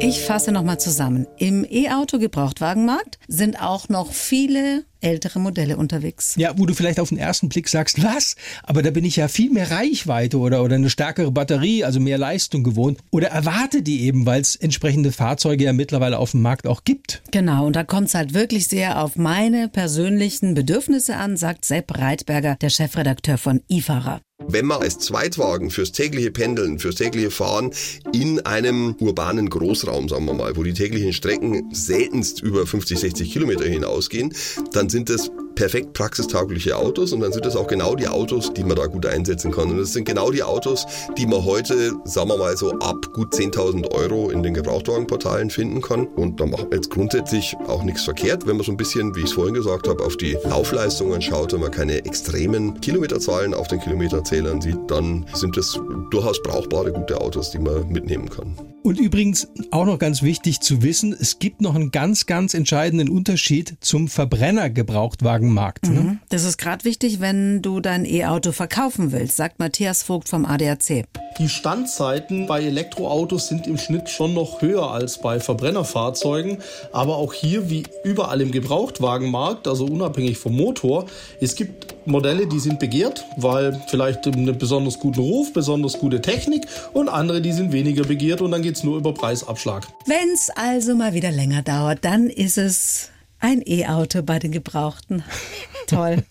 Ich 0.00 0.20
fasse 0.20 0.52
nochmal 0.52 0.78
zusammen. 0.78 1.26
Im 1.38 1.66
E-Auto-Gebrauchtwagenmarkt 1.68 3.18
sind 3.26 3.60
auch 3.60 3.88
noch 3.88 4.12
viele 4.12 4.84
ältere 5.00 5.40
Modelle 5.40 5.76
unterwegs. 5.76 6.34
Ja, 6.36 6.52
wo 6.56 6.66
du 6.66 6.74
vielleicht 6.74 7.00
auf 7.00 7.08
den 7.08 7.18
ersten 7.18 7.48
Blick 7.48 7.68
sagst, 7.68 8.02
was? 8.02 8.36
Aber 8.62 8.82
da 8.82 8.90
bin 8.90 9.04
ich 9.04 9.16
ja 9.16 9.28
viel 9.28 9.50
mehr 9.50 9.70
Reichweite 9.70 10.38
oder, 10.38 10.62
oder 10.62 10.76
eine 10.76 10.90
stärkere 10.90 11.30
Batterie, 11.30 11.84
also 11.84 12.00
mehr 12.00 12.18
Leistung 12.18 12.64
gewohnt. 12.64 12.98
Oder 13.10 13.28
erwarte 13.28 13.82
die 13.82 14.02
eben, 14.02 14.26
weil 14.26 14.40
es 14.40 14.56
entsprechende 14.56 15.12
Fahrzeuge 15.12 15.64
ja 15.64 15.72
mittlerweile 15.72 16.18
auf 16.18 16.32
dem 16.32 16.42
Markt 16.42 16.66
auch 16.66 16.84
gibt. 16.84 17.22
Genau, 17.30 17.66
und 17.66 17.76
da 17.76 17.84
kommt 17.84 18.08
es 18.08 18.14
halt 18.14 18.34
wirklich 18.34 18.68
sehr 18.68 19.02
auf 19.02 19.16
meine 19.16 19.68
persönlichen 19.68 20.54
Bedürfnisse 20.54 21.16
an, 21.16 21.36
sagt 21.36 21.64
Sepp 21.64 21.96
Reitberger, 21.98 22.56
der 22.60 22.70
Chefredakteur 22.70 23.38
von 23.38 23.62
iFahrer. 23.68 24.20
Wenn 24.46 24.66
man 24.66 24.80
als 24.80 25.00
Zweitwagen 25.00 25.68
fürs 25.70 25.90
tägliche 25.90 26.30
Pendeln, 26.30 26.78
fürs 26.78 26.94
tägliche 26.94 27.32
Fahren 27.32 27.72
in 28.12 28.38
einem 28.46 28.94
urbanen 29.00 29.50
Großraum, 29.50 30.08
sagen 30.08 30.26
wir 30.26 30.32
mal, 30.32 30.56
wo 30.56 30.62
die 30.62 30.74
täglichen 30.74 31.12
Strecken 31.12 31.74
seltenst 31.74 32.40
über 32.40 32.64
50, 32.64 33.00
60 33.00 33.32
Kilometer 33.32 33.64
hinausgehen, 33.64 34.32
dann 34.72 34.87
sind 34.88 35.10
das 35.10 35.30
perfekt 35.58 35.92
praxistaugliche 35.92 36.76
Autos 36.76 37.12
und 37.12 37.20
dann 37.20 37.32
sind 37.32 37.44
das 37.44 37.56
auch 37.56 37.66
genau 37.66 37.96
die 37.96 38.06
Autos, 38.06 38.52
die 38.52 38.62
man 38.62 38.76
da 38.76 38.86
gut 38.86 39.04
einsetzen 39.06 39.50
kann. 39.50 39.70
Und 39.70 39.78
das 39.78 39.92
sind 39.92 40.04
genau 40.04 40.30
die 40.30 40.44
Autos, 40.44 40.86
die 41.16 41.26
man 41.26 41.44
heute, 41.44 41.92
sagen 42.04 42.28
wir 42.30 42.36
mal 42.36 42.56
so, 42.56 42.70
ab 42.78 43.12
gut 43.12 43.34
10.000 43.34 43.90
Euro 43.92 44.30
in 44.30 44.44
den 44.44 44.54
Gebrauchtwagenportalen 44.54 45.50
finden 45.50 45.82
kann. 45.82 46.06
Und 46.06 46.38
da 46.40 46.46
macht 46.46 46.70
man 46.70 46.72
jetzt 46.74 46.90
grundsätzlich 46.90 47.56
auch 47.66 47.82
nichts 47.82 48.04
verkehrt, 48.04 48.46
wenn 48.46 48.56
man 48.56 48.64
so 48.64 48.70
ein 48.70 48.76
bisschen, 48.76 49.16
wie 49.16 49.20
ich 49.20 49.26
es 49.26 49.32
vorhin 49.32 49.54
gesagt 49.54 49.88
habe, 49.88 50.04
auf 50.04 50.16
die 50.16 50.38
Laufleistungen 50.44 51.20
schaut, 51.20 51.52
wenn 51.52 51.60
man 51.60 51.72
keine 51.72 52.04
extremen 52.04 52.80
Kilometerzahlen 52.80 53.52
auf 53.52 53.66
den 53.66 53.80
Kilometerzählern 53.80 54.60
sieht, 54.60 54.78
dann 54.86 55.26
sind 55.34 55.56
das 55.56 55.80
durchaus 56.10 56.40
brauchbare, 56.40 56.92
gute 56.92 57.20
Autos, 57.20 57.50
die 57.50 57.58
man 57.58 57.88
mitnehmen 57.88 58.28
kann. 58.28 58.54
Und 58.82 59.00
übrigens 59.00 59.48
auch 59.70 59.84
noch 59.84 59.98
ganz 59.98 60.22
wichtig 60.22 60.60
zu 60.60 60.82
wissen, 60.82 61.12
es 61.12 61.38
gibt 61.38 61.60
noch 61.60 61.74
einen 61.74 61.90
ganz, 61.90 62.26
ganz 62.26 62.54
entscheidenden 62.54 63.08
Unterschied 63.08 63.76
zum 63.80 64.08
Verbrennergebrauchtwagen 64.08 65.52
Markt. 65.52 65.88
Ne? 65.88 66.00
Mhm. 66.00 66.18
Das 66.28 66.44
ist 66.44 66.58
gerade 66.58 66.84
wichtig, 66.84 67.20
wenn 67.20 67.60
du 67.60 67.80
dein 67.80 68.04
E-Auto 68.04 68.52
verkaufen 68.52 69.12
willst, 69.12 69.36
sagt 69.36 69.58
Matthias 69.58 70.02
Vogt 70.02 70.28
vom 70.28 70.44
ADAC. 70.46 71.06
Die 71.38 71.48
Standzeiten 71.48 72.46
bei 72.46 72.62
Elektroautos 72.62 73.48
sind 73.48 73.66
im 73.66 73.78
Schnitt 73.78 74.08
schon 74.08 74.34
noch 74.34 74.62
höher 74.62 74.90
als 74.90 75.20
bei 75.20 75.38
Verbrennerfahrzeugen. 75.38 76.58
Aber 76.92 77.16
auch 77.16 77.32
hier, 77.32 77.70
wie 77.70 77.84
überall 78.04 78.40
im 78.40 78.50
Gebrauchtwagenmarkt, 78.50 79.68
also 79.68 79.84
unabhängig 79.86 80.38
vom 80.38 80.56
Motor, 80.56 81.06
es 81.40 81.54
gibt 81.54 81.97
Modelle, 82.08 82.46
die 82.46 82.58
sind 82.58 82.78
begehrt, 82.78 83.24
weil 83.36 83.80
vielleicht 83.88 84.26
einen 84.26 84.58
besonders 84.58 84.98
guten 84.98 85.20
Ruf, 85.20 85.52
besonders 85.52 85.98
gute 85.98 86.20
Technik 86.20 86.66
und 86.92 87.08
andere, 87.08 87.40
die 87.40 87.52
sind 87.52 87.72
weniger 87.72 88.04
begehrt 88.04 88.40
und 88.40 88.50
dann 88.50 88.62
geht 88.62 88.76
es 88.76 88.84
nur 88.84 88.98
über 88.98 89.14
Preisabschlag. 89.14 89.86
Wenn 90.06 90.30
es 90.34 90.50
also 90.50 90.94
mal 90.94 91.14
wieder 91.14 91.30
länger 91.30 91.62
dauert, 91.62 92.04
dann 92.04 92.28
ist 92.28 92.58
es 92.58 93.10
ein 93.40 93.62
E-Auto 93.64 94.22
bei 94.22 94.38
den 94.38 94.52
Gebrauchten. 94.52 95.22
Toll. 95.86 96.24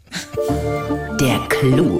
Der 1.20 1.40
Clou. 1.50 2.00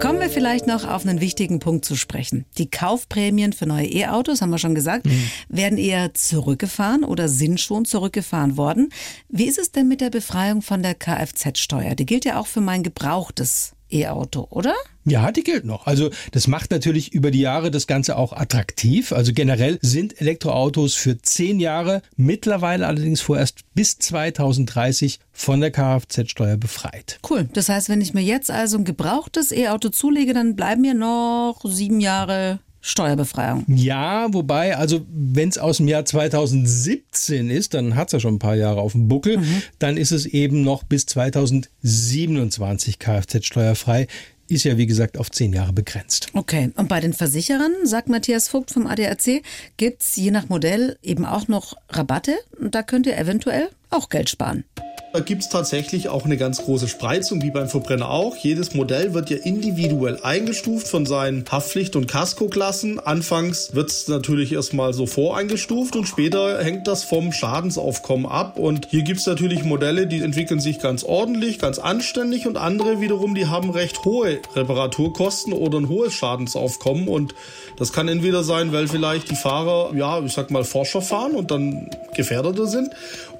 Kommen 0.00 0.20
wir 0.20 0.30
vielleicht 0.30 0.66
noch 0.66 0.86
auf 0.86 1.04
einen 1.04 1.20
wichtigen 1.20 1.58
Punkt 1.58 1.84
zu 1.84 1.96
sprechen. 1.96 2.44
Die 2.56 2.70
Kaufprämien 2.70 3.52
für 3.52 3.66
neue 3.66 3.86
E-Autos, 3.86 4.40
haben 4.40 4.50
wir 4.50 4.58
schon 4.58 4.74
gesagt, 4.74 5.06
mhm. 5.06 5.30
werden 5.48 5.78
eher 5.78 6.14
zurückgefahren 6.14 7.04
oder 7.04 7.28
sind 7.28 7.60
schon 7.60 7.84
zurückgefahren 7.84 8.56
worden. 8.56 8.90
Wie 9.28 9.46
ist 9.46 9.58
es 9.58 9.72
denn 9.72 9.88
mit 9.88 10.00
der 10.00 10.10
Befreiung 10.10 10.62
von 10.62 10.82
der 10.82 10.94
Kfz-Steuer? 10.94 11.94
Die 11.94 12.06
gilt 12.06 12.24
ja 12.24 12.40
auch 12.40 12.46
für 12.46 12.60
mein 12.60 12.82
gebrauchtes 12.82 13.74
E-Auto, 13.90 14.46
oder? 14.50 14.74
Ja, 15.04 15.32
die 15.32 15.42
gilt 15.42 15.64
noch. 15.64 15.86
Also 15.86 16.10
das 16.32 16.48
macht 16.48 16.70
natürlich 16.70 17.12
über 17.12 17.30
die 17.30 17.40
Jahre 17.40 17.70
das 17.70 17.86
Ganze 17.86 18.16
auch 18.16 18.32
attraktiv. 18.32 19.12
Also 19.12 19.32
generell 19.32 19.78
sind 19.80 20.20
Elektroautos 20.20 20.94
für 20.94 21.20
zehn 21.20 21.60
Jahre, 21.60 22.02
mittlerweile 22.16 22.86
allerdings 22.86 23.20
vorerst 23.20 23.60
bis 23.74 23.98
2030 23.98 25.20
von 25.32 25.60
der 25.60 25.70
Kfz-Steuer 25.70 26.56
befreit. 26.56 27.18
Cool. 27.28 27.48
Das 27.52 27.68
heißt, 27.68 27.88
wenn 27.88 28.00
ich 28.00 28.12
mir 28.12 28.22
jetzt 28.22 28.50
also 28.50 28.76
ein 28.78 28.84
gebrauchtes 28.84 29.52
E-Auto 29.52 29.88
zulege, 29.88 30.34
dann 30.34 30.56
bleiben 30.56 30.82
mir 30.82 30.94
noch 30.94 31.60
sieben 31.64 32.00
Jahre 32.00 32.60
Steuerbefreiung. 32.80 33.64
Ja, 33.68 34.32
wobei, 34.32 34.76
also 34.76 35.04
wenn 35.10 35.48
es 35.48 35.58
aus 35.58 35.78
dem 35.78 35.88
Jahr 35.88 36.04
2017 36.04 37.50
ist, 37.50 37.74
dann 37.74 37.96
hat 37.96 38.08
es 38.08 38.12
ja 38.12 38.20
schon 38.20 38.34
ein 38.34 38.38
paar 38.38 38.54
Jahre 38.54 38.80
auf 38.80 38.92
dem 38.92 39.08
Buckel, 39.08 39.38
mhm. 39.38 39.62
dann 39.78 39.96
ist 39.96 40.12
es 40.12 40.26
eben 40.26 40.62
noch 40.62 40.84
bis 40.84 41.06
2027 41.06 42.98
Kfz-steuerfrei. 42.98 44.06
Ist 44.50 44.64
ja, 44.64 44.78
wie 44.78 44.86
gesagt, 44.86 45.18
auf 45.18 45.30
zehn 45.30 45.52
Jahre 45.52 45.74
begrenzt. 45.74 46.28
Okay. 46.32 46.70
Und 46.76 46.88
bei 46.88 47.00
den 47.00 47.12
Versicherern, 47.12 47.72
sagt 47.84 48.08
Matthias 48.08 48.48
Vogt 48.48 48.70
vom 48.70 48.86
ADAC, 48.86 49.42
gibt 49.76 50.00
es 50.02 50.16
je 50.16 50.30
nach 50.30 50.48
Modell 50.48 50.96
eben 51.02 51.26
auch 51.26 51.48
noch 51.48 51.74
Rabatte. 51.90 52.34
Und 52.58 52.74
da 52.74 52.82
könnt 52.82 53.06
ihr 53.06 53.18
eventuell 53.18 53.68
auch 53.90 54.08
Geld 54.08 54.30
sparen. 54.30 54.64
Da 55.10 55.20
gibt 55.20 55.42
es 55.42 55.48
tatsächlich 55.48 56.10
auch 56.10 56.26
eine 56.26 56.36
ganz 56.36 56.62
große 56.62 56.86
Spreizung, 56.86 57.40
wie 57.40 57.50
beim 57.50 57.68
Verbrenner 57.68 58.10
auch. 58.10 58.36
Jedes 58.36 58.74
Modell 58.74 59.14
wird 59.14 59.30
ja 59.30 59.38
individuell 59.38 60.18
eingestuft 60.22 60.86
von 60.86 61.06
seinen 61.06 61.46
Haftpflicht- 61.50 61.96
und 61.96 62.06
Kaskoklassen. 62.06 63.00
Anfangs 63.00 63.74
wird 63.74 63.88
es 63.88 64.06
natürlich 64.08 64.52
erstmal 64.52 64.92
so 64.92 65.06
voreingestuft 65.06 65.96
und 65.96 66.06
später 66.06 66.62
hängt 66.62 66.86
das 66.86 67.04
vom 67.04 67.32
Schadensaufkommen 67.32 68.26
ab. 68.26 68.58
Und 68.58 68.88
hier 68.90 69.02
gibt 69.02 69.20
es 69.20 69.26
natürlich 69.26 69.64
Modelle, 69.64 70.06
die 70.06 70.20
entwickeln 70.20 70.60
sich 70.60 70.78
ganz 70.78 71.04
ordentlich, 71.04 71.58
ganz 71.58 71.78
anständig 71.78 72.46
und 72.46 72.58
andere 72.58 73.00
wiederum, 73.00 73.34
die 73.34 73.46
haben 73.46 73.70
recht 73.70 74.04
hohe 74.04 74.40
Reparaturkosten 74.54 75.54
oder 75.54 75.78
ein 75.78 75.88
hohes 75.88 76.12
Schadensaufkommen. 76.12 77.08
Und 77.08 77.34
das 77.78 77.94
kann 77.94 78.08
entweder 78.08 78.44
sein, 78.44 78.72
weil 78.72 78.88
vielleicht 78.88 79.30
die 79.30 79.36
Fahrer, 79.36 79.94
ja, 79.96 80.20
ich 80.20 80.34
sag 80.34 80.50
mal, 80.50 80.64
Forscher 80.64 81.00
fahren 81.00 81.32
und 81.32 81.50
dann 81.50 81.88
gefährdeter 82.14 82.66
sind 82.66 82.90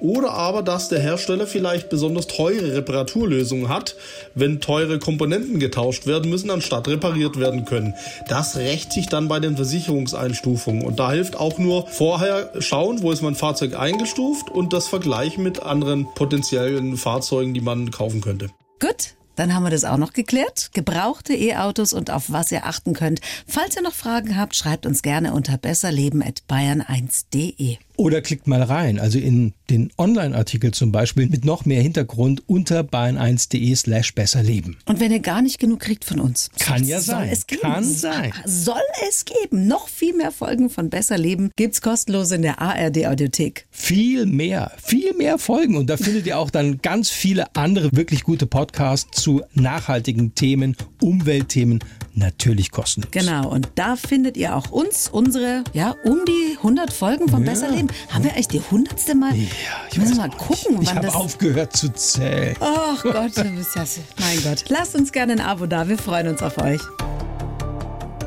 oder 0.01 0.31
aber, 0.31 0.61
dass 0.61 0.89
der 0.89 0.99
Hersteller 0.99 1.47
vielleicht 1.47 1.89
besonders 1.89 2.27
teure 2.27 2.75
Reparaturlösungen 2.75 3.69
hat, 3.69 3.95
wenn 4.35 4.61
teure 4.61 4.99
Komponenten 4.99 5.59
getauscht 5.59 6.07
werden 6.07 6.29
müssen, 6.29 6.49
anstatt 6.49 6.87
repariert 6.87 7.39
werden 7.39 7.65
können. 7.65 7.93
Das 8.27 8.57
rächt 8.57 8.93
sich 8.93 9.07
dann 9.07 9.27
bei 9.27 9.39
den 9.39 9.55
Versicherungseinstufungen 9.55 10.83
und 10.83 10.99
da 10.99 11.11
hilft 11.11 11.35
auch 11.35 11.57
nur 11.57 11.87
vorher 11.87 12.51
schauen, 12.59 13.01
wo 13.01 13.11
ist 13.11 13.21
mein 13.21 13.35
Fahrzeug 13.35 13.77
eingestuft 13.77 14.49
und 14.49 14.73
das 14.73 14.87
vergleichen 14.87 15.43
mit 15.43 15.63
anderen 15.63 16.07
potenziellen 16.15 16.97
Fahrzeugen, 16.97 17.53
die 17.53 17.61
man 17.61 17.91
kaufen 17.91 18.21
könnte. 18.21 18.49
Gut, 18.79 19.15
dann 19.35 19.53
haben 19.53 19.63
wir 19.63 19.69
das 19.69 19.85
auch 19.85 19.97
noch 19.97 20.13
geklärt. 20.13 20.71
Gebrauchte 20.73 21.33
E-Autos 21.33 21.93
und 21.93 22.11
auf 22.11 22.31
was 22.31 22.51
ihr 22.51 22.65
achten 22.65 22.93
könnt. 22.93 23.21
Falls 23.47 23.75
ihr 23.75 23.81
noch 23.81 23.93
Fragen 23.93 24.37
habt, 24.37 24.55
schreibt 24.55 24.85
uns 24.85 25.01
gerne 25.01 25.33
unter 25.33 25.57
besserleben.bayern1.de. 25.57 27.77
Oder 27.99 28.21
klickt 28.21 28.47
mal 28.47 28.63
rein, 28.63 28.97
also 28.97 29.19
in 29.19 29.51
den 29.69 29.91
Online-Artikel 29.97 30.71
zum 30.71 30.93
Beispiel 30.93 31.27
mit 31.27 31.43
noch 31.43 31.65
mehr 31.65 31.81
Hintergrund 31.81 32.41
unter 32.47 32.79
bayern1.de 32.79 33.75
slash 33.75 34.15
besserleben. 34.15 34.77
Und 34.85 35.01
wenn 35.01 35.11
ihr 35.11 35.19
gar 35.19 35.41
nicht 35.41 35.59
genug 35.59 35.81
kriegt 35.81 36.05
von 36.05 36.21
uns. 36.21 36.49
Kann 36.59 36.85
ja 36.85 37.01
soll 37.01 37.15
sein. 37.15 37.29
Es 37.29 37.45
geben. 37.45 37.61
Kann 37.61 37.83
sein. 37.83 38.31
Soll 38.45 38.79
es 39.09 39.25
geben. 39.25 39.67
Noch 39.67 39.89
viel 39.89 40.15
mehr 40.15 40.31
Folgen 40.31 40.69
von 40.69 40.89
Besser 40.89 41.17
Leben 41.17 41.51
gibt's 41.57 41.81
kostenlos 41.81 42.31
in 42.31 42.41
der 42.41 42.61
ARD-Audiothek. 42.61 43.67
Viel 43.69 44.25
mehr, 44.25 44.71
viel 44.81 45.13
mehr 45.15 45.37
Folgen. 45.37 45.75
Und 45.75 45.89
da 45.89 45.97
findet 45.97 46.25
ihr 46.25 46.39
auch 46.39 46.51
dann 46.51 46.81
ganz 46.81 47.09
viele 47.09 47.53
andere 47.57 47.89
wirklich 47.91 48.23
gute 48.23 48.45
Podcasts 48.45 49.21
zu 49.21 49.41
nachhaltigen 49.55 50.35
Themen, 50.35 50.77
Umweltthemen, 51.01 51.79
natürlich 52.19 52.71
kostenlos. 52.71 53.11
Genau, 53.11 53.49
und 53.49 53.69
da 53.75 53.95
findet 53.95 54.37
ihr 54.37 54.55
auch 54.55 54.69
uns, 54.69 55.09
unsere, 55.09 55.63
ja, 55.73 55.95
um 56.03 56.19
die 56.27 56.57
100 56.57 56.93
Folgen 56.93 57.27
von 57.27 57.43
Ja. 57.43 57.51
Besser 57.51 57.69
Leben. 57.69 57.87
Haben 58.09 58.25
wir 58.25 58.33
eigentlich 58.33 58.49
die 58.49 58.59
100. 58.59 59.15
Mal? 59.15 59.35
Ja, 59.35 59.47
ich 59.91 59.99
wir 59.99 60.15
mal 60.15 60.29
gucken, 60.29 60.73
nicht. 60.79 60.83
Ich 60.83 60.89
wann 60.89 60.97
habe 60.97 61.07
das... 61.07 61.15
aufgehört 61.15 61.75
zu 61.75 61.91
zählen. 61.93 62.55
Ach 62.59 63.01
Gott, 63.03 63.35
du 63.35 63.43
bist 63.55 63.75
ja... 63.75 63.83
Mein 64.19 64.43
Gott. 64.43 64.65
Lasst 64.69 64.95
uns 64.95 65.11
gerne 65.11 65.33
ein 65.33 65.41
Abo 65.41 65.65
da. 65.65 65.87
Wir 65.87 65.97
freuen 65.97 66.27
uns 66.27 66.43
auf 66.43 66.57
euch. 66.59 66.81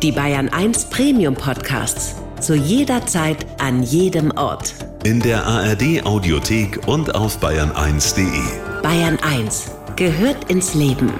Die 0.02 0.10
Bayern 0.10 0.48
1 0.48 0.86
Premium 0.86 1.34
Podcasts. 1.34 2.16
Zu 2.40 2.56
jeder 2.56 3.06
Zeit, 3.06 3.46
an 3.60 3.84
jedem 3.84 4.32
Ort. 4.32 4.74
In 5.04 5.20
der 5.20 5.46
ARD 5.46 6.04
Audiothek 6.04 6.88
und 6.88 7.14
auf 7.14 7.40
bayern1.de. 7.40 8.82
Bayern 8.82 9.18
1 9.22 9.70
gehört 9.94 10.50
ins 10.50 10.74
Leben. 10.74 11.12